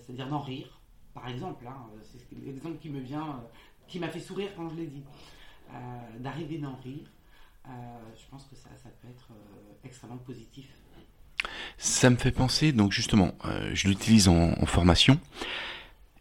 c'est-à-dire 0.00 0.28
d'en 0.28 0.40
rire, 0.40 0.78
par 1.14 1.28
exemple, 1.28 1.66
hein, 1.66 1.86
c'est 2.02 2.20
l'exemple 2.44 2.76
qui 2.76 2.90
me 2.90 3.00
vient, 3.00 3.42
qui 3.88 3.98
m'a 3.98 4.08
fait 4.08 4.20
sourire 4.20 4.50
quand 4.54 4.68
je 4.68 4.76
l'ai 4.76 4.86
dit, 4.86 5.02
d'arriver 6.18 6.58
d'en 6.58 6.76
rire, 6.76 7.08
je 8.16 8.30
pense 8.30 8.44
que 8.44 8.56
ça, 8.56 8.68
ça 8.82 8.88
peut 9.00 9.08
être 9.08 9.28
euh, 9.30 9.86
extrêmement 9.86 10.16
positif. 10.18 10.66
Ça 11.78 12.10
me 12.10 12.16
fait 12.16 12.32
penser, 12.32 12.72
donc 12.72 12.92
justement, 12.92 13.32
euh, 13.44 13.70
je 13.74 13.88
l'utilise 13.88 14.28
en, 14.28 14.54
formation, 14.66 15.20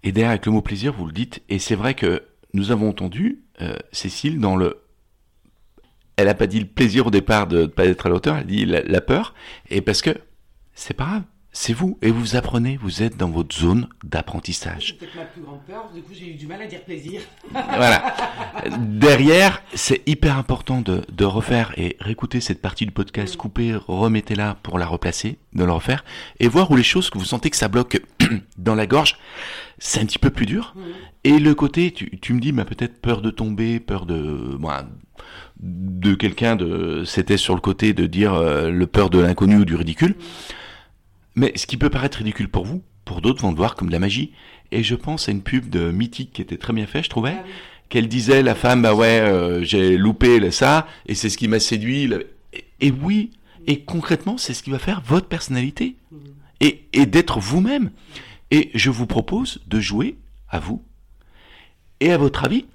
et 0.03 0.11
derrière 0.11 0.31
avec 0.31 0.45
le 0.45 0.51
mot 0.51 0.61
plaisir, 0.61 0.93
vous 0.93 1.05
le 1.05 1.13
dites, 1.13 1.41
et 1.49 1.59
c'est 1.59 1.75
vrai 1.75 1.93
que 1.93 2.23
nous 2.53 2.71
avons 2.71 2.89
entendu 2.89 3.43
euh, 3.61 3.77
Cécile 3.91 4.39
dans 4.39 4.55
le... 4.55 4.81
Elle 6.17 6.27
n'a 6.27 6.33
pas 6.33 6.47
dit 6.47 6.59
le 6.59 6.67
plaisir 6.67 7.07
au 7.07 7.11
départ 7.11 7.47
de 7.47 7.61
ne 7.61 7.65
pas 7.65 7.85
être 7.85 8.05
à 8.05 8.09
la 8.09 8.15
hauteur, 8.15 8.37
elle 8.37 8.45
dit 8.45 8.65
la 8.65 9.01
peur, 9.01 9.33
et 9.69 9.81
parce 9.81 10.01
que 10.01 10.11
c'est 10.73 10.93
pas 10.93 11.05
grave, 11.05 11.23
c'est 11.53 11.71
vous, 11.71 11.99
et 12.01 12.09
vous 12.09 12.35
apprenez, 12.35 12.77
vous 12.81 13.03
êtes 13.03 13.15
dans 13.15 13.29
votre 13.29 13.55
zone 13.55 13.87
d'apprentissage. 14.03 14.87
C'est 14.87 14.97
peut-être 14.97 15.15
ma 15.15 15.25
plus 15.25 15.41
grande 15.43 15.61
peur, 15.67 15.89
du 15.93 16.01
coup 16.01 16.11
j'ai 16.13 16.31
eu 16.31 16.33
du 16.33 16.47
mal 16.47 16.61
à 16.61 16.65
dire 16.65 16.81
plaisir. 16.81 17.21
voilà. 17.51 18.15
Derrière, 18.79 19.61
c'est 19.75 20.01
hyper 20.07 20.37
important 20.37 20.81
de, 20.81 21.03
de 21.11 21.25
refaire 21.25 21.71
et 21.77 21.95
réécouter 21.99 22.41
cette 22.41 22.59
partie 22.59 22.85
du 22.87 22.91
podcast, 22.91 23.37
couper, 23.37 23.75
remettez-la 23.75 24.55
pour 24.63 24.79
la 24.79 24.87
replacer, 24.87 25.37
de 25.53 25.63
la 25.63 25.73
refaire, 25.73 26.03
et 26.39 26.47
voir 26.47 26.71
où 26.71 26.75
les 26.75 26.83
choses 26.83 27.11
que 27.11 27.19
vous 27.19 27.25
sentez 27.25 27.51
que 27.51 27.57
ça 27.57 27.67
bloque 27.67 28.01
dans 28.57 28.75
la 28.75 28.87
gorge, 28.87 29.19
c'est 29.77 30.01
un 30.01 30.05
petit 30.05 30.19
peu 30.19 30.31
plus 30.31 30.47
dur. 30.47 30.73
Et 31.23 31.37
le 31.37 31.53
côté, 31.53 31.91
tu, 31.91 32.19
tu 32.19 32.33
me 32.33 32.39
dis, 32.39 32.51
bah, 32.51 32.65
peut-être 32.65 32.99
peur 32.99 33.21
de 33.21 33.29
tomber, 33.29 33.79
peur 33.79 34.05
de, 34.07 34.57
bon, 34.59 34.71
de 35.59 36.15
quelqu'un 36.15 36.55
de, 36.55 37.03
c'était 37.05 37.37
sur 37.37 37.53
le 37.53 37.61
côté 37.61 37.93
de 37.93 38.07
dire 38.07 38.33
euh, 38.33 38.69
le 38.69 38.87
peur 38.87 39.09
de 39.09 39.19
l'inconnu 39.19 39.57
ou 39.57 39.65
du 39.65 39.75
ridicule. 39.75 40.15
Mais 41.35 41.51
ce 41.55 41.65
qui 41.67 41.77
peut 41.77 41.89
paraître 41.89 42.17
ridicule 42.19 42.49
pour 42.49 42.65
vous, 42.65 42.83
pour 43.05 43.21
d'autres 43.21 43.41
vont 43.41 43.49
le 43.51 43.57
voir 43.57 43.75
comme 43.75 43.87
de 43.87 43.93
la 43.93 43.99
magie. 43.99 44.31
Et 44.71 44.83
je 44.83 44.95
pense 44.95 45.27
à 45.27 45.31
une 45.31 45.41
pub 45.41 45.69
de 45.69 45.91
Mythique 45.91 46.31
qui 46.33 46.41
était 46.41 46.57
très 46.57 46.73
bien 46.73 46.85
faite, 46.87 47.05
je 47.05 47.09
trouvais, 47.09 47.35
Ah 47.37 47.43
oui. 47.45 47.51
qu'elle 47.89 48.07
disait 48.07 48.41
la 48.41 48.55
femme, 48.55 48.81
bah 48.81 48.93
ouais, 48.95 49.19
euh, 49.19 49.63
j'ai 49.63 49.97
loupé 49.97 50.51
ça, 50.51 50.87
et 51.05 51.15
c'est 51.15 51.29
ce 51.29 51.37
qui 51.37 51.47
m'a 51.47 51.59
séduit. 51.59 52.09
Et, 52.53 52.87
et 52.87 52.91
oui, 52.91 53.31
et 53.67 53.81
concrètement, 53.81 54.37
c'est 54.37 54.53
ce 54.53 54.63
qui 54.63 54.69
va 54.71 54.79
faire 54.79 55.01
votre 55.05 55.27
personnalité. 55.27 55.95
Mhm. 56.11 56.19
Et, 56.61 56.85
et 56.93 57.05
d'être 57.05 57.39
vous-même. 57.39 57.91
Et 58.51 58.69
je 58.73 58.89
vous 58.89 59.05
propose 59.07 59.59
de 59.67 59.79
jouer 59.79 60.17
à 60.49 60.59
vous. 60.59 60.81
Et 61.99 62.11
à 62.11 62.17
votre 62.17 62.45
avis, 62.45 62.65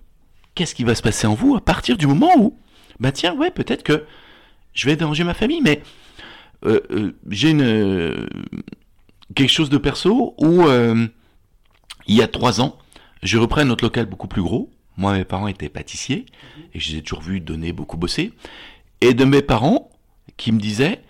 qu'est-ce 0.54 0.74
qui 0.74 0.84
va 0.84 0.94
se 0.94 1.02
passer 1.02 1.26
en 1.26 1.34
vous 1.34 1.54
à 1.56 1.60
partir 1.64 1.96
du 1.96 2.06
moment 2.06 2.32
où, 2.38 2.58
bah 3.00 3.12
tiens, 3.12 3.34
ouais, 3.34 3.50
peut-être 3.50 3.82
que 3.82 4.04
je 4.74 4.86
vais 4.86 4.96
déranger 4.96 5.24
ma 5.24 5.34
famille, 5.34 5.60
mais 5.62 5.82
euh, 6.64 6.80
euh, 6.90 7.12
j'ai 7.28 7.50
une 7.50 7.62
euh, 7.62 8.26
quelque 9.34 9.50
chose 9.50 9.70
de 9.70 9.78
perso 9.78 10.34
où 10.38 10.64
il 12.06 12.14
y 12.14 12.22
a 12.22 12.28
trois 12.28 12.60
ans, 12.60 12.78
je 13.22 13.38
reprends 13.38 13.64
notre 13.64 13.84
local 13.84 14.06
beaucoup 14.06 14.28
plus 14.28 14.42
gros. 14.42 14.70
Moi, 14.96 15.12
mes 15.12 15.24
parents 15.24 15.46
étaient 15.46 15.68
pâtissiers 15.68 16.26
et 16.74 16.80
je 16.80 16.92
les 16.92 16.98
ai 16.98 17.02
toujours 17.02 17.22
vus 17.22 17.40
donner, 17.40 17.72
beaucoup 17.72 17.96
bosser. 17.96 18.32
Et 19.00 19.14
de 19.14 19.24
mes 19.24 19.42
parents 19.42 19.90
qui 20.36 20.50
me 20.50 20.58
disaient 20.58 21.02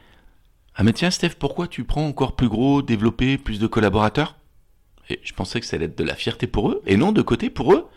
Ah, 0.74 0.82
mais 0.82 0.92
tiens, 0.92 1.10
Steph, 1.10 1.36
pourquoi 1.38 1.68
tu 1.68 1.84
prends 1.84 2.06
encore 2.06 2.36
plus 2.36 2.48
gros, 2.48 2.82
développer 2.82 3.38
plus 3.38 3.58
de 3.58 3.66
collaborateurs? 3.66 4.36
Et 5.08 5.20
je 5.22 5.32
pensais 5.32 5.60
que 5.60 5.66
ça 5.66 5.76
allait 5.76 5.86
être 5.86 5.96
de 5.96 6.04
la 6.04 6.14
fierté 6.14 6.46
pour 6.46 6.70
eux. 6.70 6.82
Et 6.86 6.98
non, 6.98 7.12
de 7.12 7.22
côté, 7.22 7.48
pour 7.48 7.72
eux, 7.72 7.88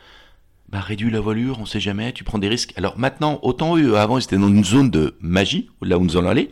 bah, 0.69 0.79
réduis 0.79 1.11
la 1.11 1.19
voilure, 1.19 1.59
on 1.59 1.65
sait 1.65 1.81
jamais, 1.81 2.13
tu 2.13 2.23
prends 2.23 2.37
des 2.37 2.47
risques. 2.47 2.73
Alors 2.77 2.97
maintenant, 2.97 3.39
autant 3.41 3.75
eux, 3.77 3.97
avant, 3.97 4.17
ils 4.17 4.23
étaient 4.23 4.37
dans 4.37 4.47
une 4.47 4.63
zone 4.63 4.89
de 4.89 5.15
magie, 5.19 5.69
là 5.81 5.97
où 5.97 6.03
nous 6.03 6.15
allons 6.15 6.29
aller, 6.29 6.49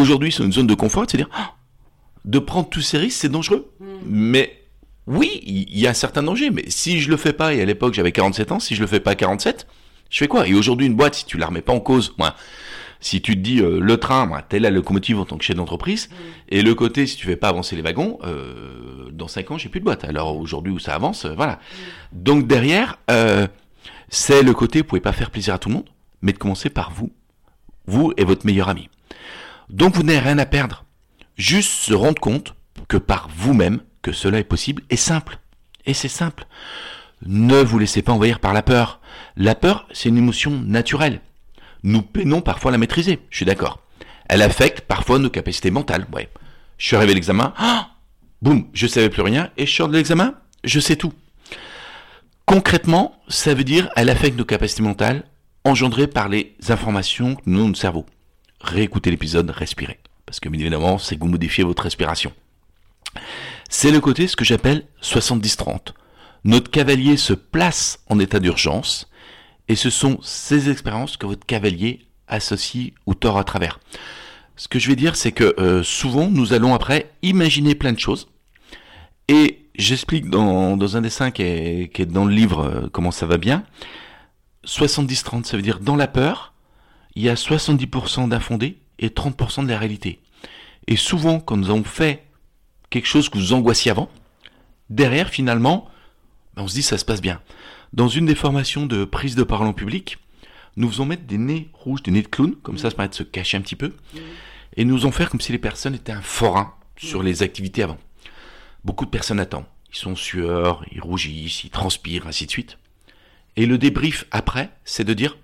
qu'aujourd'hui, 0.00 0.32
sont 0.32 0.44
une 0.44 0.52
zone 0.52 0.66
de 0.66 0.74
confort, 0.74 1.04
c'est-à-dire, 1.08 1.28
Ah, 1.32 1.54
de 2.24 2.38
prendre 2.38 2.68
tous 2.68 2.80
ces 2.80 2.98
risques, 2.98 3.18
c'est 3.20 3.28
dangereux. 3.28 3.70
Mhm. 3.80 3.86
Mais 4.06 4.62
oui, 5.06 5.40
il 5.44 5.78
y 5.78 5.86
a 5.86 5.90
un 5.90 5.94
certain 5.94 6.22
danger. 6.22 6.50
Mais 6.50 6.64
si 6.68 7.00
je 7.00 7.08
le 7.10 7.16
fais 7.16 7.32
pas, 7.32 7.54
et 7.54 7.60
à 7.60 7.64
l'époque 7.64 7.94
j'avais 7.94 8.12
47 8.12 8.52
ans, 8.52 8.60
si 8.60 8.74
je 8.74 8.80
le 8.80 8.86
fais 8.86 9.00
pas 9.00 9.12
à 9.12 9.14
47, 9.14 9.66
je 10.10 10.18
fais 10.18 10.28
quoi? 10.28 10.46
Et 10.48 10.54
aujourd'hui, 10.54 10.86
une 10.86 10.94
boîte, 10.96 11.14
si 11.14 11.24
tu 11.24 11.38
la 11.38 11.46
remets 11.46 11.62
pas 11.62 11.72
en 11.72 11.80
cause, 11.80 12.14
moi, 12.18 12.34
si 13.00 13.20
tu 13.22 13.34
te 13.34 13.40
dis 13.40 13.60
euh, 13.60 13.78
le 13.78 13.96
train, 13.98 14.26
moi, 14.26 14.42
t'es 14.42 14.58
la 14.58 14.70
locomotive 14.70 15.20
en 15.20 15.24
tant 15.24 15.36
que 15.36 15.44
chef 15.44 15.54
d'entreprise, 15.56 16.08
Mhm. 16.10 16.16
et 16.48 16.62
le 16.62 16.74
côté, 16.74 17.06
si 17.06 17.16
tu 17.16 17.26
fais 17.26 17.36
pas 17.36 17.48
avancer 17.50 17.76
les 17.76 17.82
wagons, 17.82 18.18
euh, 18.24 19.08
dans 19.12 19.28
5 19.28 19.50
ans, 19.52 19.58
j'ai 19.58 19.68
plus 19.68 19.80
de 19.80 19.84
boîte. 19.84 20.04
Alors 20.04 20.36
aujourd'hui 20.36 20.72
où 20.72 20.78
ça 20.80 20.94
avance, 20.94 21.24
euh, 21.26 21.34
voilà. 21.36 21.60
Donc 22.12 22.46
derrière, 22.48 22.98
c'est 24.08 24.42
le 24.42 24.52
côté, 24.52 24.80
vous 24.80 24.84
pouvez 24.86 25.00
pas 25.00 25.12
faire 25.12 25.30
plaisir 25.30 25.54
à 25.54 25.58
tout 25.58 25.68
le 25.68 25.76
monde, 25.76 25.88
mais 26.22 26.32
de 26.32 26.38
commencer 26.38 26.70
par 26.70 26.90
vous, 26.90 27.12
vous 27.86 28.12
et 28.16 28.24
votre 28.24 28.46
meilleur 28.46 28.68
ami. 28.68 28.88
Donc 29.70 29.94
vous 29.94 30.02
n'avez 30.02 30.20
rien 30.20 30.38
à 30.38 30.46
perdre. 30.46 30.84
Juste 31.36 31.70
se 31.70 31.94
rendre 31.94 32.20
compte 32.20 32.54
que 32.88 32.96
par 32.96 33.28
vous-même, 33.34 33.80
que 34.02 34.12
cela 34.12 34.38
est 34.38 34.44
possible 34.44 34.82
et 34.90 34.96
simple. 34.96 35.38
Et 35.84 35.94
c'est 35.94 36.08
simple. 36.08 36.46
Ne 37.24 37.62
vous 37.62 37.78
laissez 37.78 38.02
pas 38.02 38.12
envahir 38.12 38.40
par 38.40 38.52
la 38.52 38.62
peur. 38.62 39.00
La 39.36 39.54
peur, 39.54 39.88
c'est 39.92 40.08
une 40.08 40.18
émotion 40.18 40.50
naturelle. 40.50 41.20
Nous 41.82 42.02
peinons 42.02 42.40
parfois 42.40 42.70
à 42.70 42.72
la 42.72 42.78
maîtriser, 42.78 43.20
je 43.30 43.36
suis 43.36 43.46
d'accord. 43.46 43.80
Elle 44.28 44.42
affecte 44.42 44.82
parfois 44.82 45.18
nos 45.18 45.30
capacités 45.30 45.70
mentales, 45.70 46.06
ouais. 46.12 46.28
Je 46.78 46.86
suis 46.86 46.96
arrivé 46.96 47.12
à 47.12 47.14
l'examen, 47.14 47.54
ah 47.56 47.90
boum, 48.42 48.66
je 48.72 48.86
savais 48.86 49.08
plus 49.08 49.22
rien, 49.22 49.50
et 49.56 49.66
je 49.66 49.74
sors 49.74 49.88
de 49.88 49.96
l'examen, 49.96 50.34
je 50.64 50.80
sais 50.80 50.96
tout. 50.96 51.12
Concrètement, 52.44 53.20
ça 53.28 53.54
veut 53.54 53.64
dire 53.64 53.88
elle 53.96 54.10
affecte 54.10 54.38
nos 54.38 54.44
capacités 54.44 54.82
mentales 54.82 55.24
engendrées 55.64 56.06
par 56.06 56.28
les 56.28 56.54
informations 56.68 57.34
que 57.34 57.42
nous 57.46 57.56
donnons 57.56 57.68
notre 57.68 57.80
cerveau. 57.80 58.06
Réécoutez 58.60 59.10
l'épisode, 59.10 59.50
respirez. 59.50 59.98
Parce 60.24 60.40
que 60.40 60.48
bien 60.48 60.60
évidemment, 60.60 60.98
c'est 60.98 61.16
que 61.16 61.20
vous 61.20 61.28
modifiez 61.28 61.64
votre 61.64 61.84
respiration. 61.84 62.32
C'est 63.68 63.90
le 63.90 64.00
côté 64.00 64.26
ce 64.26 64.36
que 64.36 64.44
j'appelle 64.44 64.86
70-30. 65.02 65.92
Notre 66.44 66.70
cavalier 66.70 67.16
se 67.16 67.32
place 67.32 68.00
en 68.08 68.18
état 68.18 68.38
d'urgence 68.38 69.08
et 69.68 69.74
ce 69.74 69.90
sont 69.90 70.18
ces 70.22 70.70
expériences 70.70 71.16
que 71.16 71.26
votre 71.26 71.44
cavalier 71.44 72.06
associe 72.28 72.92
ou 73.06 73.14
tord 73.14 73.38
à 73.38 73.44
travers. 73.44 73.80
Ce 74.56 74.68
que 74.68 74.78
je 74.78 74.88
vais 74.88 74.96
dire, 74.96 75.16
c'est 75.16 75.32
que 75.32 75.54
euh, 75.58 75.82
souvent, 75.82 76.28
nous 76.30 76.52
allons 76.52 76.74
après 76.74 77.10
imaginer 77.22 77.74
plein 77.74 77.92
de 77.92 77.98
choses. 77.98 78.28
Et 79.28 79.66
j'explique 79.74 80.30
dans, 80.30 80.76
dans 80.76 80.96
un 80.96 81.00
dessin 81.00 81.30
qui 81.30 81.42
est, 81.42 81.92
qui 81.92 82.02
est 82.02 82.06
dans 82.06 82.24
le 82.24 82.34
livre 82.34 82.60
euh, 82.60 82.88
comment 82.90 83.10
ça 83.10 83.26
va 83.26 83.36
bien. 83.36 83.64
70-30, 84.64 85.44
ça 85.44 85.56
veut 85.56 85.62
dire 85.62 85.80
dans 85.80 85.96
la 85.96 86.08
peur, 86.08 86.54
il 87.16 87.22
y 87.22 87.28
a 87.30 87.34
70% 87.34 88.28
d'infondé 88.28 88.78
et 88.98 89.08
30% 89.08 89.64
de 89.64 89.70
la 89.70 89.78
réalité. 89.78 90.20
Et 90.86 90.96
souvent, 90.96 91.40
quand 91.40 91.56
nous 91.56 91.70
avons 91.70 91.82
fait 91.82 92.24
quelque 92.90 93.06
chose 93.06 93.28
que 93.28 93.38
vous 93.38 93.54
angoissiez 93.54 93.90
avant, 93.90 94.08
derrière, 94.90 95.30
finalement, 95.30 95.88
ben, 96.54 96.62
on 96.62 96.68
se 96.68 96.74
dit 96.74 96.82
ça 96.82 96.98
se 96.98 97.04
passe 97.04 97.22
bien. 97.22 97.40
Dans 97.92 98.08
une 98.08 98.26
des 98.26 98.34
formations 98.34 98.86
de 98.86 99.04
prise 99.04 99.34
de 99.34 99.42
parole 99.42 99.66
en 99.66 99.72
public, 99.72 100.18
nous 100.76 100.90
faisons 100.90 101.06
mettre 101.06 101.24
des 101.24 101.38
nez 101.38 101.70
rouges, 101.72 102.02
des 102.02 102.10
nez 102.10 102.22
de 102.22 102.28
clown, 102.28 102.54
comme 102.56 102.76
ça, 102.76 102.90
ça 102.90 102.96
permet 102.96 103.08
de 103.08 103.14
se 103.14 103.22
cacher 103.22 103.56
un 103.56 103.62
petit 103.62 103.76
peu, 103.76 103.94
et 104.76 104.84
nous 104.84 104.96
faisons 104.96 105.10
faire 105.10 105.30
comme 105.30 105.40
si 105.40 105.52
les 105.52 105.58
personnes 105.58 105.94
étaient 105.94 106.12
un 106.12 106.20
forain 106.20 106.74
sur 106.98 107.22
les 107.22 107.42
activités 107.42 107.82
avant. 107.82 107.98
Beaucoup 108.84 109.06
de 109.06 109.10
personnes 109.10 109.40
attendent. 109.40 109.64
Ils 109.90 109.96
sont 109.96 110.14
sueurs, 110.14 110.84
ils 110.92 111.00
rougissent, 111.00 111.64
ils 111.64 111.70
transpirent, 111.70 112.26
ainsi 112.26 112.44
de 112.44 112.50
suite. 112.50 112.78
Et 113.56 113.64
le 113.64 113.78
débrief 113.78 114.26
après, 114.30 114.70
c'est 114.84 115.04
de 115.04 115.14
dire, 115.14 115.38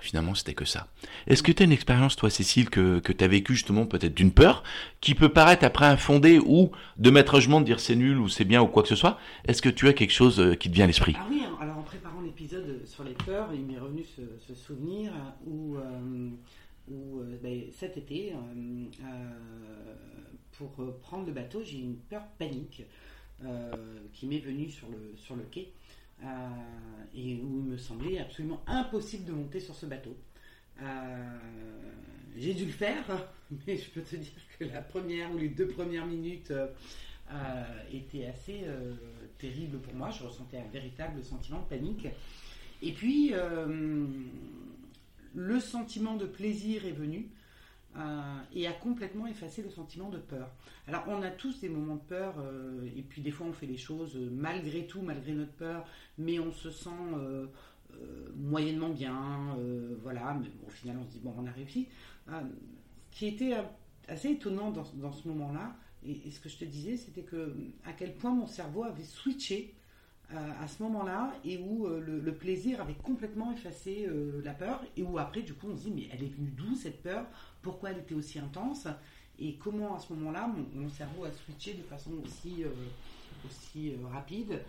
finalement, 0.00 0.34
c'était 0.34 0.54
que 0.54 0.64
ça. 0.64 0.88
Est-ce 1.26 1.42
que 1.42 1.52
tu 1.52 1.62
as 1.62 1.66
une 1.66 1.72
expérience, 1.72 2.16
toi, 2.16 2.30
Cécile, 2.30 2.70
que, 2.70 2.98
que 3.00 3.12
tu 3.12 3.22
as 3.24 3.28
vécu 3.28 3.54
justement 3.54 3.86
peut-être 3.86 4.14
d'une 4.14 4.32
peur, 4.32 4.62
qui 5.00 5.14
peut 5.14 5.28
paraître 5.28 5.64
après 5.64 5.86
infondée 5.86 6.38
ou 6.38 6.70
de 6.98 7.10
mettre 7.10 7.34
un 7.34 7.40
jugement, 7.40 7.60
de 7.60 7.66
dire 7.66 7.80
c'est 7.80 7.96
nul 7.96 8.18
ou 8.18 8.28
c'est 8.28 8.44
bien 8.44 8.62
ou 8.62 8.66
quoi 8.66 8.82
que 8.82 8.88
ce 8.88 8.96
soit? 8.96 9.18
Est-ce 9.46 9.62
que 9.62 9.68
tu 9.68 9.88
as 9.88 9.92
quelque 9.92 10.12
chose 10.12 10.40
euh, 10.40 10.54
qui 10.54 10.68
te 10.70 10.74
vient 10.74 10.84
à 10.84 10.86
l'esprit? 10.88 11.14
Ah 11.18 11.26
oui, 11.30 11.42
alors 11.60 11.78
en 11.78 11.82
préparant 11.82 12.20
l'épisode 12.20 12.80
sur 12.86 13.04
les 13.04 13.12
peurs, 13.12 13.50
il 13.54 13.62
m'est 13.62 13.78
revenu 13.78 14.04
ce, 14.04 14.54
souvenir 14.54 15.12
où, 15.46 15.76
euh, 15.76 16.30
euh, 16.90 17.38
ben, 17.42 17.62
cet 17.78 17.96
été, 17.96 18.32
euh, 18.32 18.84
euh, 19.04 19.94
pour 20.58 20.72
euh, 20.80 20.98
prendre 21.02 21.26
le 21.26 21.32
bateau, 21.32 21.62
j'ai 21.64 21.78
une 21.78 21.96
peur 21.96 22.22
panique 22.38 22.82
euh, 23.44 23.72
qui 24.12 24.26
m'est 24.26 24.38
venue 24.38 24.70
sur 24.70 24.88
le, 24.88 25.14
sur 25.16 25.36
le 25.36 25.42
quai. 25.50 25.60
euh, 25.60 25.79
et 27.14 27.34
où 27.36 27.60
il 27.60 27.70
me 27.70 27.76
semblait 27.76 28.18
absolument 28.18 28.62
impossible 28.66 29.24
de 29.24 29.32
monter 29.32 29.60
sur 29.60 29.74
ce 29.74 29.86
bateau. 29.86 30.16
Euh, 30.82 31.38
j'ai 32.36 32.54
dû 32.54 32.64
le 32.64 32.72
faire, 32.72 33.04
mais 33.66 33.76
je 33.76 33.90
peux 33.90 34.02
te 34.02 34.16
dire 34.16 34.32
que 34.58 34.64
la 34.64 34.80
première 34.80 35.32
ou 35.32 35.38
les 35.38 35.48
deux 35.48 35.66
premières 35.66 36.06
minutes 36.06 36.50
euh, 36.50 36.68
euh, 37.32 37.64
étaient 37.92 38.26
assez 38.26 38.62
euh, 38.64 38.94
terribles 39.38 39.78
pour 39.78 39.94
moi. 39.94 40.10
Je 40.10 40.24
ressentais 40.24 40.58
un 40.58 40.70
véritable 40.72 41.22
sentiment 41.22 41.60
de 41.60 41.66
panique. 41.66 42.08
Et 42.82 42.92
puis, 42.92 43.32
euh, 43.34 44.06
le 45.34 45.60
sentiment 45.60 46.16
de 46.16 46.26
plaisir 46.26 46.86
est 46.86 46.92
venu 46.92 47.28
euh, 47.96 48.40
et 48.52 48.68
a 48.68 48.72
complètement 48.72 49.26
effacé 49.26 49.62
le 49.62 49.70
sentiment 49.70 50.10
de 50.10 50.18
peur. 50.18 50.48
Alors, 50.86 51.04
on 51.08 51.22
a 51.22 51.30
tous 51.30 51.60
des 51.60 51.68
moments 51.68 51.96
de 51.96 52.00
peur, 52.00 52.34
euh, 52.38 52.88
et 52.96 53.02
puis 53.02 53.20
des 53.20 53.32
fois 53.32 53.48
on 53.48 53.52
fait 53.52 53.66
les 53.66 53.76
choses 53.76 54.14
euh, 54.14 54.30
malgré 54.32 54.86
tout, 54.86 55.02
malgré 55.02 55.32
notre 55.32 55.52
peur, 55.52 55.84
mais 56.16 56.38
on 56.38 56.52
se 56.52 56.70
sent 56.70 56.90
moyennement 58.36 58.90
bien, 58.90 59.56
voilà, 60.02 60.38
mais 60.40 60.46
au 60.64 60.70
final 60.70 60.96
on 61.00 61.04
se 61.04 61.10
dit, 61.10 61.18
bon, 61.18 61.34
on 61.36 61.46
a 61.46 61.50
réussi. 61.50 61.88
Ce 62.28 62.32
qui 63.10 63.26
était 63.26 63.54
assez 64.06 64.30
étonnant 64.30 64.70
dans, 64.70 65.12
ce 65.12 65.26
moment-là, 65.28 65.74
et, 66.06 66.12
et 66.24 66.30
ce 66.30 66.38
que 66.38 66.48
je 66.48 66.58
te 66.58 66.64
disais, 66.64 66.96
c'était 66.96 67.22
que 67.22 67.52
à 67.84 67.92
quel 67.92 68.14
point 68.14 68.32
mon 68.32 68.46
cerveau 68.46 68.84
avait 68.84 69.02
switché 69.02 69.74
à 70.32 70.68
ce 70.68 70.82
moment-là 70.84 71.32
et 71.44 71.58
où 71.58 71.86
euh, 71.86 72.00
le, 72.00 72.34
plaisir 72.34 72.80
avait 72.80 72.94
complètement 72.94 73.52
effacé 73.52 74.06
euh, 74.06 74.40
la 74.44 74.52
peur 74.52 74.80
et 74.96 75.02
où 75.02 75.18
après 75.18 75.42
du 75.42 75.54
coup 75.54 75.66
on 75.68 75.76
se 75.76 75.82
dit 75.84 75.90
mais 75.90 76.08
elle 76.12 76.22
est 76.22 76.28
venue 76.28 76.50
d'où 76.50 76.74
cette 76.76 77.02
peur? 77.02 77.26
Pourquoi 77.62 77.90
elle 77.90 77.98
était 77.98 78.14
aussi 78.14 78.38
intense? 78.38 78.86
Et 79.38 79.56
comment 79.56 79.96
à 79.96 79.98
ce 79.98 80.12
moment-là 80.12 80.52
mon, 80.74 80.88
cerveau 80.88 81.24
a 81.24 81.32
switché 81.32 81.74
de 81.74 81.82
façon 81.82 82.12
aussi, 82.24 82.62
euh, 82.62 82.68
aussi 83.46 83.94
rapide 84.10 84.62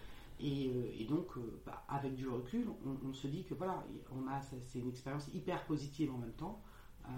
et, 0.44 1.06
donc 1.08 1.28
bah, 1.66 1.84
avec 1.88 2.16
du 2.16 2.28
recul 2.28 2.66
on, 3.06 3.14
se 3.14 3.28
dit 3.28 3.44
que 3.44 3.54
voilà 3.54 3.86
on 4.12 4.28
a 4.28 4.42
c'est 4.42 4.80
une 4.80 4.90
expérience 4.90 5.28
hyper 5.36 5.64
positive 5.66 6.12
en 6.12 6.18
même 6.18 6.32
temps 6.32 6.60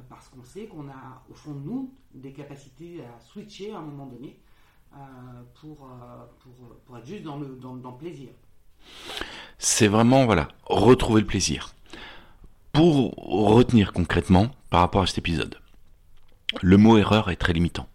parce 0.09 0.27
qu'on 0.27 0.43
sait 0.43 0.65
qu'on 0.65 0.89
a 0.89 1.23
au 1.29 1.33
fond 1.33 1.53
de 1.53 1.59
nous 1.59 1.93
des 2.13 2.33
capacités 2.33 3.01
à 3.05 3.19
switcher 3.21 3.71
à 3.71 3.77
un 3.77 3.81
moment 3.81 4.07
donné 4.07 4.41
pour, 5.59 5.83
euh, 5.83 6.25
pour, 6.39 6.53
pour 6.85 6.97
être 6.97 7.05
juste 7.05 7.23
dans 7.23 7.37
le, 7.37 7.57
dans, 7.61 7.75
dans 7.75 7.91
le 7.91 7.97
plaisir. 7.97 8.29
C'est 9.57 9.87
vraiment, 9.87 10.25
voilà, 10.25 10.49
retrouver 10.65 11.21
le 11.21 11.27
plaisir. 11.27 11.73
Pour 12.71 13.13
retenir 13.15 13.93
concrètement 13.93 14.49
par 14.69 14.81
rapport 14.81 15.03
à 15.03 15.07
cet 15.07 15.19
épisode, 15.19 15.59
le 16.61 16.77
mot 16.77 16.97
erreur 16.97 17.29
est 17.29 17.35
très 17.35 17.53
limitant. 17.53 17.87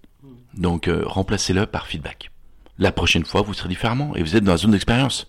Donc 0.55 0.89
euh, 0.89 1.03
remplacez-le 1.05 1.67
par 1.67 1.87
feedback. 1.87 2.31
La 2.79 2.93
prochaine 2.93 3.25
fois, 3.25 3.43
vous 3.43 3.55
serez 3.55 3.69
différemment 3.69 4.15
et 4.15 4.23
vous 4.23 4.37
êtes 4.37 4.45
dans 4.45 4.53
la 4.53 4.59
zone 4.59 4.71
d'expérience. 4.71 5.27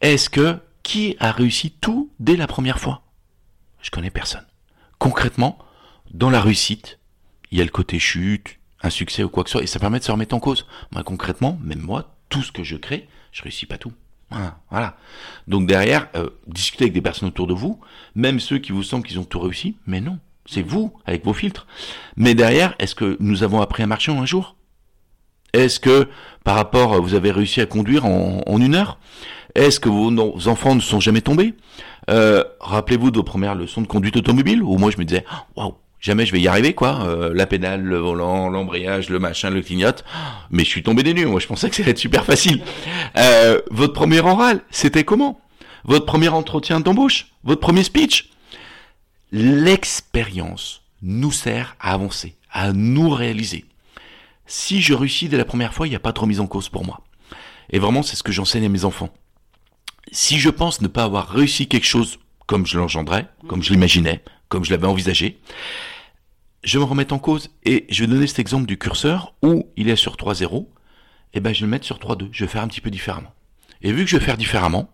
Est-ce 0.00 0.30
que 0.30 0.58
qui 0.82 1.16
a 1.18 1.32
réussi 1.32 1.72
tout 1.72 2.10
dès 2.20 2.36
la 2.36 2.46
première 2.46 2.78
fois? 2.78 3.02
Je 3.82 3.90
connais 3.90 4.10
personne. 4.10 4.46
Concrètement, 4.98 5.58
dans 6.12 6.30
la 6.30 6.40
réussite, 6.40 7.00
il 7.50 7.58
y 7.58 7.60
a 7.60 7.64
le 7.64 7.70
côté 7.70 7.98
chute, 7.98 8.59
un 8.82 8.90
succès 8.90 9.22
ou 9.22 9.28
quoi 9.28 9.44
que 9.44 9.50
ce 9.50 9.58
soit, 9.58 9.62
et 9.62 9.66
ça 9.66 9.78
permet 9.78 9.98
de 9.98 10.04
se 10.04 10.12
remettre 10.12 10.34
en 10.34 10.40
cause. 10.40 10.66
Moi, 10.92 11.02
concrètement, 11.02 11.58
même 11.62 11.80
moi, 11.80 12.14
tout 12.28 12.42
ce 12.42 12.52
que 12.52 12.64
je 12.64 12.76
crée, 12.76 13.08
je 13.32 13.42
réussis 13.42 13.66
pas 13.66 13.78
tout. 13.78 13.92
Voilà. 14.70 14.96
Donc 15.48 15.66
derrière, 15.66 16.08
euh, 16.14 16.30
discutez 16.46 16.84
avec 16.84 16.92
des 16.92 17.00
personnes 17.00 17.28
autour 17.28 17.46
de 17.46 17.54
vous, 17.54 17.80
même 18.14 18.38
ceux 18.38 18.58
qui 18.58 18.72
vous 18.72 18.82
semblent 18.82 19.06
qu'ils 19.06 19.18
ont 19.18 19.24
tout 19.24 19.40
réussi, 19.40 19.76
mais 19.86 20.00
non, 20.00 20.18
c'est 20.46 20.62
vous 20.62 20.92
avec 21.04 21.24
vos 21.24 21.32
filtres. 21.32 21.66
Mais 22.16 22.34
derrière, 22.34 22.74
est-ce 22.78 22.94
que 22.94 23.16
nous 23.20 23.42
avons 23.42 23.60
appris 23.60 23.82
à 23.82 23.86
marcher 23.86 24.12
en 24.12 24.22
un 24.22 24.26
jour? 24.26 24.56
Est-ce 25.52 25.80
que 25.80 26.08
par 26.44 26.54
rapport, 26.54 27.02
vous 27.02 27.14
avez 27.14 27.32
réussi 27.32 27.60
à 27.60 27.66
conduire 27.66 28.06
en, 28.06 28.58
une 28.58 28.76
heure? 28.76 28.98
Est-ce 29.56 29.80
que 29.80 29.88
vos, 29.88 30.48
enfants 30.48 30.76
ne 30.76 30.80
sont 30.80 31.00
jamais 31.00 31.22
tombés? 31.22 31.54
Euh, 32.08 32.44
Rappelez-vous 32.60 33.10
de 33.10 33.16
vos 33.16 33.24
premières 33.24 33.56
leçons 33.56 33.82
de 33.82 33.88
conduite 33.88 34.16
automobile 34.16 34.62
où 34.62 34.78
moi 34.78 34.92
je 34.92 34.98
me 34.98 35.04
disais, 35.04 35.24
waouh, 35.56 35.74
jamais 36.00 36.26
je 36.26 36.32
vais 36.32 36.40
y 36.40 36.48
arriver 36.48 36.74
quoi. 36.74 37.02
Euh, 37.06 37.32
la 37.34 37.46
pédale, 37.46 37.82
le 37.82 37.98
volant, 37.98 38.48
l'embrayage, 38.48 39.10
le 39.10 39.18
machin, 39.18 39.50
le 39.50 39.62
clignote. 39.62 40.04
Mais 40.50 40.64
je 40.64 40.68
suis 40.68 40.82
tombé 40.82 41.02
des 41.02 41.14
nues. 41.14 41.26
Moi 41.26 41.40
je 41.40 41.46
pensais 41.46 41.68
que 41.70 41.76
ça 41.76 41.82
allait 41.82 41.92
être 41.92 41.98
super 41.98 42.24
facile. 42.24 42.62
Euh, 43.16 43.60
votre 43.70 43.92
premier 43.92 44.20
oral, 44.20 44.62
c'était 44.70 45.04
comment? 45.04 45.40
Votre 45.84 46.06
premier 46.06 46.28
entretien 46.28 46.80
d'embauche? 46.80 47.28
Votre 47.44 47.60
premier 47.60 47.84
speech? 47.84 48.30
L'expérience 49.32 50.82
nous 51.02 51.32
sert 51.32 51.76
à 51.80 51.92
avancer, 51.92 52.36
à 52.50 52.72
nous 52.72 53.10
réaliser. 53.10 53.64
Si 54.46 54.82
je 54.82 54.94
réussis 54.94 55.28
dès 55.28 55.36
la 55.36 55.44
première 55.44 55.72
fois, 55.72 55.86
il 55.86 55.90
n'y 55.90 55.96
a 55.96 56.00
pas 56.00 56.12
de 56.12 56.18
remise 56.18 56.40
en 56.40 56.46
cause 56.46 56.68
pour 56.68 56.84
moi. 56.84 57.00
Et 57.70 57.78
vraiment, 57.78 58.02
c'est 58.02 58.16
ce 58.16 58.24
que 58.24 58.32
j'enseigne 58.32 58.66
à 58.66 58.68
mes 58.68 58.84
enfants. 58.84 59.10
Si 60.10 60.40
je 60.40 60.50
pense 60.50 60.80
ne 60.80 60.88
pas 60.88 61.04
avoir 61.04 61.28
réussi 61.28 61.68
quelque 61.68 61.86
chose 61.86 62.18
comme 62.46 62.66
je 62.66 62.76
l'engendrais, 62.78 63.28
comme 63.46 63.62
je 63.62 63.72
l'imaginais, 63.72 64.22
comme 64.50 64.64
je 64.64 64.70
l'avais 64.70 64.86
envisagé, 64.86 65.38
je 66.62 66.78
me 66.78 66.84
remettre 66.84 67.14
en 67.14 67.18
cause 67.18 67.48
et 67.64 67.86
je 67.88 68.04
vais 68.04 68.06
donner 68.06 68.26
cet 68.26 68.40
exemple 68.40 68.66
du 68.66 68.76
curseur 68.76 69.34
où 69.42 69.66
il 69.76 69.88
est 69.88 69.96
sur 69.96 70.16
3-0, 70.16 70.66
et 71.32 71.40
ben 71.40 71.54
je 71.54 71.60
vais 71.60 71.66
le 71.66 71.70
mettre 71.70 71.86
sur 71.86 71.98
3-2, 71.98 72.28
je 72.32 72.44
vais 72.44 72.50
faire 72.50 72.62
un 72.62 72.68
petit 72.68 72.82
peu 72.82 72.90
différemment. 72.90 73.32
Et 73.80 73.92
vu 73.92 74.04
que 74.04 74.10
je 74.10 74.18
vais 74.18 74.24
faire 74.24 74.36
différemment, 74.36 74.90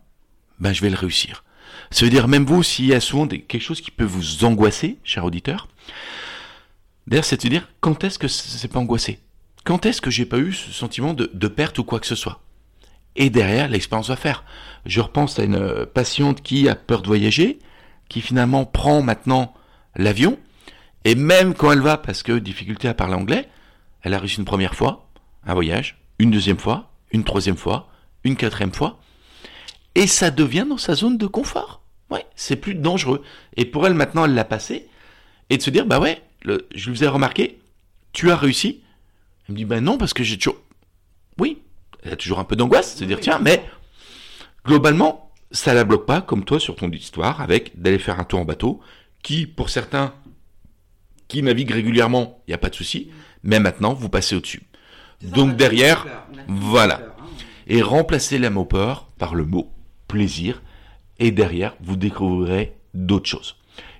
ben 0.61 0.73
je 0.73 0.83
vais 0.83 0.90
le 0.90 0.97
réussir. 0.97 1.42
Ça 1.90 2.05
veut 2.05 2.11
dire 2.11 2.29
même 2.29 2.45
vous, 2.45 2.62
s'il 2.62 2.87
y 2.87 2.95
a 2.95 3.01
souvent 3.01 3.27
quelque 3.27 3.59
chose 3.59 3.81
qui 3.81 3.90
peut 3.90 4.05
vous 4.05 4.45
angoisser, 4.45 4.99
cher 5.03 5.25
auditeur, 5.25 5.66
d'ailleurs 7.07 7.25
c'est 7.25 7.38
de 7.38 7.42
se 7.42 7.49
dire 7.49 7.69
quand 7.81 8.05
est-ce 8.05 8.19
que 8.19 8.29
c'est 8.29 8.69
pas 8.69 8.79
angoissé? 8.79 9.19
Quand 9.64 9.87
est-ce 9.87 10.01
que 10.01 10.11
j'ai 10.11 10.27
pas 10.27 10.38
eu 10.38 10.53
ce 10.53 10.71
sentiment 10.71 11.14
de, 11.14 11.29
de 11.33 11.49
perte 11.49 11.79
ou 11.79 11.85
quoi 11.85 11.99
que 11.99 12.07
ce 12.07 12.14
soit? 12.14 12.40
Et 13.16 13.31
derrière, 13.31 13.69
l'expérience 13.69 14.09
va 14.09 14.16
faire. 14.16 14.45
Je 14.85 15.01
repense 15.01 15.38
à 15.38 15.45
une 15.45 15.57
euh, 15.57 15.87
patiente 15.87 16.42
qui 16.42 16.69
a 16.69 16.75
peur 16.75 17.03
de 17.03 17.09
voyager, 17.09 17.59
qui 18.09 18.21
finalement 18.21 18.64
prend 18.64 19.03
maintenant 19.03 19.55
l'avion, 19.95 20.38
et 21.05 21.14
même 21.14 21.55
quand 21.55 21.73
elle 21.73 21.81
va, 21.81 21.97
parce 21.99 22.23
que 22.23 22.33
difficulté 22.33 22.88
à 22.88 22.95
parler 22.95 23.14
anglais, 23.14 23.49
elle 24.03 24.14
a 24.14 24.19
réussi 24.19 24.38
une 24.38 24.45
première 24.45 24.75
fois, 24.75 25.09
un 25.47 25.55
voyage, 25.55 25.99
une 26.19 26.31
deuxième 26.31 26.59
fois, 26.59 26.90
une 27.12 27.25
troisième 27.25 27.57
fois, 27.57 27.88
une 28.25 28.37
quatrième 28.37 28.73
fois, 28.73 28.99
et 29.95 30.07
ça 30.07 30.31
devient 30.31 30.66
dans 30.69 30.79
sa 30.79 30.95
zone 30.95 31.16
de 31.16 31.27
confort. 31.27 31.81
Ouais, 32.11 32.27
c'est 32.37 32.57
plus 32.57 32.75
dangereux. 32.75 33.23
Et 33.57 33.64
pour 33.64 33.87
elle, 33.87 33.95
maintenant, 33.95 34.25
elle 34.25 34.35
l'a 34.35 34.45
passé, 34.45 34.88
et 35.51 35.57
de 35.57 35.62
se 35.62 35.71
dire, 35.71 35.87
bah 35.87 35.99
ouais, 35.99 36.23
le, 36.42 36.69
je 36.75 36.90
lui 36.90 36.97
faisais 36.97 37.09
remarquer, 37.09 37.59
tu 38.12 38.31
as 38.31 38.37
réussi. 38.37 38.83
Elle 39.49 39.55
me 39.55 39.59
dit, 39.59 39.64
bah 39.64 39.81
non, 39.81 39.99
parce 39.99 40.12
que 40.12 40.23
j'ai 40.23 40.37
toujours... 40.37 40.61
Oui, 41.38 41.62
elle 42.03 42.12
a 42.12 42.16
toujours 42.16 42.38
un 42.38 42.45
peu 42.45 42.57
d'angoisse, 42.57 42.97
se 42.97 43.05
dire, 43.05 43.21
tiens, 43.21 43.38
mais 43.40 43.64
globalement, 44.64 45.26
ça 45.51 45.75
la 45.75 45.85
bloque 45.85 46.07
pas, 46.07 46.21
comme 46.21 46.45
toi 46.45 46.61
sur 46.61 46.77
ton 46.77 46.91
histoire, 46.91 47.41
avec 47.41 47.81
d'aller 47.81 47.99
faire 47.99 48.21
un 48.21 48.25
tour 48.25 48.41
en 48.41 48.45
bateau, 48.45 48.81
qui, 49.23 49.47
pour 49.47 49.71
certains 49.71 50.15
qui 51.29 51.43
naviguent 51.43 51.73
régulièrement, 51.73 52.43
il 52.47 52.51
n'y 52.51 52.55
a 52.55 52.59
pas 52.59 52.71
de 52.71 52.75
souci, 52.75 53.11
mais 53.43 53.61
maintenant, 53.61 53.95
vous 53.95 54.09
passez 54.09 54.37
au-dessus. 54.37 54.63
Donc 55.23 55.57
derrière, 55.57 56.05
peur, 56.05 56.27
voilà. 56.49 56.97
peur, 56.99 57.17
hein. 57.21 57.27
Et 57.67 57.83
remplacez 57.83 58.39
le 58.39 58.51
mot 58.51 58.65
peur 58.65 59.09
par 59.19 59.35
le 59.35 59.45
mot 59.45 59.73
plaisir, 60.09 60.63
et 61.19 61.31
derrière, 61.31 61.75
vous 61.81 61.97
découvrirez 61.97 62.77
d'autres 62.95 63.29
choses. 63.29 63.57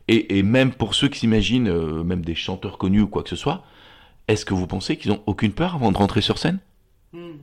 Et, 0.09 0.39
et 0.39 0.43
même 0.43 0.73
pour 0.73 0.95
ceux 0.95 1.09
qui 1.09 1.19
s'imaginent, 1.19 1.69
euh, 1.69 2.05
même 2.05 2.25
des 2.25 2.35
chanteurs 2.35 2.79
connus 2.79 3.01
ou 3.03 3.09
quoi 3.09 3.23
que 3.23 3.31
ce 3.31 3.37
soit, 3.37 3.65
est-ce 4.29 4.45
que 4.45 4.55
vous 4.55 4.67
pensez 4.67 4.97
qu'ils 4.97 5.11
n'ont 5.11 5.23
aucune 5.27 5.53
peur 5.53 5.75
avant 5.75 5.91
de 5.91 5.97
rentrer 5.97 6.21
sur 6.21 6.39
scène? 6.39 6.59
Hmm. 7.13 7.39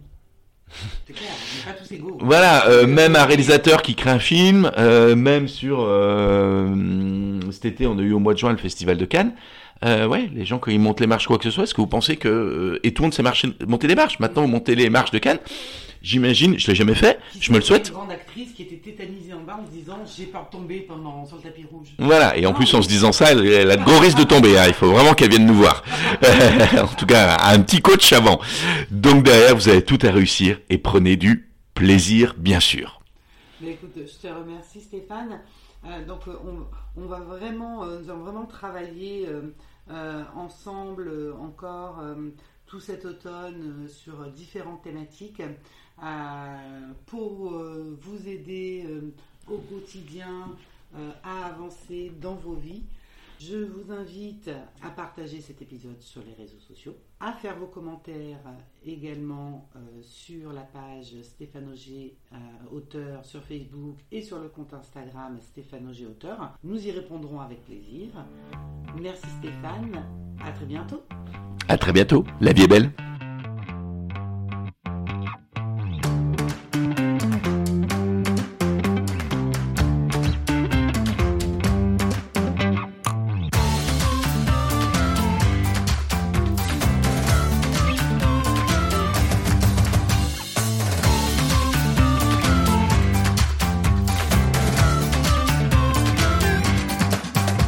Voilà, 2.19 2.67
euh, 2.67 2.88
même 2.88 3.15
un 3.15 3.25
réalisateur 3.25 3.81
qui 3.81 3.95
crée 3.95 4.09
un 4.09 4.19
film, 4.19 4.71
euh, 4.77 5.15
même 5.15 5.47
sur 5.47 5.86
euh, 5.88 7.39
cet 7.51 7.65
été, 7.65 7.88
on 7.88 7.97
a 7.97 8.01
eu 8.01 8.13
au 8.13 8.19
mois 8.19 8.33
de 8.33 8.39
juin 8.39 8.51
le 8.51 8.57
festival 8.57 8.97
de 8.97 9.05
Cannes. 9.05 9.33
Euh, 9.86 10.07
ouais, 10.07 10.29
les 10.33 10.45
gens 10.45 10.59
quand 10.59 10.71
ils 10.71 10.79
montent 10.79 11.01
les 11.01 11.07
marches 11.07 11.27
quoi 11.27 11.38
que 11.38 11.43
ce 11.43 11.51
soit, 11.51 11.63
est-ce 11.65 11.73
que 11.73 11.81
vous 11.81 11.88
pensez 11.88 12.15
que 12.15 12.29
euh, 12.29 12.79
et 12.83 12.93
tout 12.93 13.01
le 13.03 13.07
monde 13.07 13.13
sait 13.13 13.23
marcher, 13.23 13.49
monter 13.67 13.88
les 13.88 13.95
marches? 13.95 14.19
Maintenant, 14.19 14.43
vous 14.43 14.47
montez 14.47 14.75
les 14.75 14.89
marches 14.89 15.12
de 15.12 15.19
Cannes. 15.19 15.39
J'imagine, 16.01 16.59
je 16.59 16.67
l'ai 16.67 16.75
jamais 16.75 16.95
fait, 16.95 17.17
je 17.39 17.49
me 17.53 17.57
le 17.59 17.63
souhaite. 17.63 17.88
Une 17.88 17.93
grande 17.93 18.12
actrice 18.12 18.51
qui 18.53 18.63
était 18.63 18.75
tétanisée 18.75 19.33
en 19.33 19.39
bas 19.41 19.57
en 19.62 19.65
se 19.65 19.71
disant 19.71 19.99
j'ai 20.05 20.25
de 20.25 20.31
tomber 20.51 20.79
pendant 20.81 21.25
sur 21.25 21.38
le 21.38 21.43
tapis 21.43 21.63
rouge. 21.71 21.88
Voilà, 21.97 22.36
et 22.38 22.45
en 22.45 22.51
plus 22.53 22.73
en 22.73 22.81
se 22.81 22.89
disant 22.89 23.13
ça, 23.13 23.31
elle, 23.31 23.45
elle 23.47 23.71
a 23.71 23.77
de 23.77 23.83
gros 23.86 23.99
risques 23.99 24.17
de 24.17 24.25
tomber. 24.25 24.57
hein. 24.57 24.65
Il 24.67 24.73
faut 24.73 24.91
vraiment 24.91 25.13
qu'elle 25.13 25.29
vienne 25.29 25.45
nous 25.45 25.53
voir. 25.53 25.81
en 26.77 26.88
tout 26.88 27.05
cas, 27.05 27.38
un 27.41 27.59
petit 27.62 27.81
coach 27.81 28.12
avant. 28.12 28.41
Donc 28.91 29.23
derrière, 29.23 29.55
vous 29.55 29.69
avez 29.69 29.81
tout 29.81 29.99
à 30.03 30.12
réussir 30.12 30.59
et 30.69 30.77
prenez 30.77 31.15
du 31.15 31.49
plaisir, 31.73 32.36
bien 32.38 32.59
sûr. 32.59 33.01
Mais 33.62 33.71
écoute, 33.71 33.95
je 33.95 34.27
te 34.27 34.33
remercie 34.33 34.81
Stéphane. 34.81 35.39
Euh, 35.86 36.06
donc 36.06 36.28
euh, 36.28 36.38
on, 36.96 37.06
va 37.06 37.19
vraiment, 37.19 37.84
euh, 37.84 38.00
nous 38.00 38.10
allons 38.10 38.22
vraiment 38.24 38.46
travailler 38.46 39.28
ensemble 40.36 41.34
encore 41.41 42.02
tout 42.65 42.80
cet 42.80 43.04
automne 43.04 43.88
sur 43.89 44.28
différentes 44.32 44.82
thématiques 44.82 45.41
pour 47.06 47.52
vous 47.52 48.28
aider 48.30 48.86
au 49.50 49.58
quotidien 49.58 50.56
à 51.24 51.48
avancer 51.48 52.13
dans 52.22 52.36
vos 52.36 52.54
vies. 52.54 52.84
Je 53.41 53.58
vous 53.58 53.91
invite 53.91 54.50
à 54.82 54.89
partager 54.89 55.41
cet 55.41 55.62
épisode 55.62 56.02
sur 56.02 56.22
les 56.24 56.34
réseaux 56.34 56.60
sociaux, 56.60 56.96
à 57.23 57.31
faire 57.31 57.55
vos 57.57 57.67
commentaires 57.67 58.39
euh, 58.45 58.49
également 58.86 59.69
euh, 59.75 59.79
sur 60.01 60.51
la 60.51 60.62
page 60.62 61.15
Stéphane 61.23 61.69
Auger, 61.71 62.17
euh, 62.33 62.36
auteur 62.75 63.23
sur 63.23 63.41
Facebook 63.43 63.97
et 64.12 64.21
sur 64.21 64.39
le 64.39 64.49
compte 64.49 64.73
Instagram 64.73 65.38
Stéphane 65.41 65.88
Auger, 65.88 66.05
auteur. 66.05 66.53
Nous 66.63 66.86
y 66.86 66.91
répondrons 66.91 67.39
avec 67.39 67.63
plaisir. 67.63 68.09
Merci 69.01 69.25
Stéphane, 69.39 70.03
à 70.43 70.51
très 70.51 70.65
bientôt. 70.65 71.01
À 71.69 71.77
très 71.77 71.93
bientôt. 71.93 72.25
La 72.41 72.51
vie 72.51 72.63
est 72.63 72.67
belle. 72.67 72.91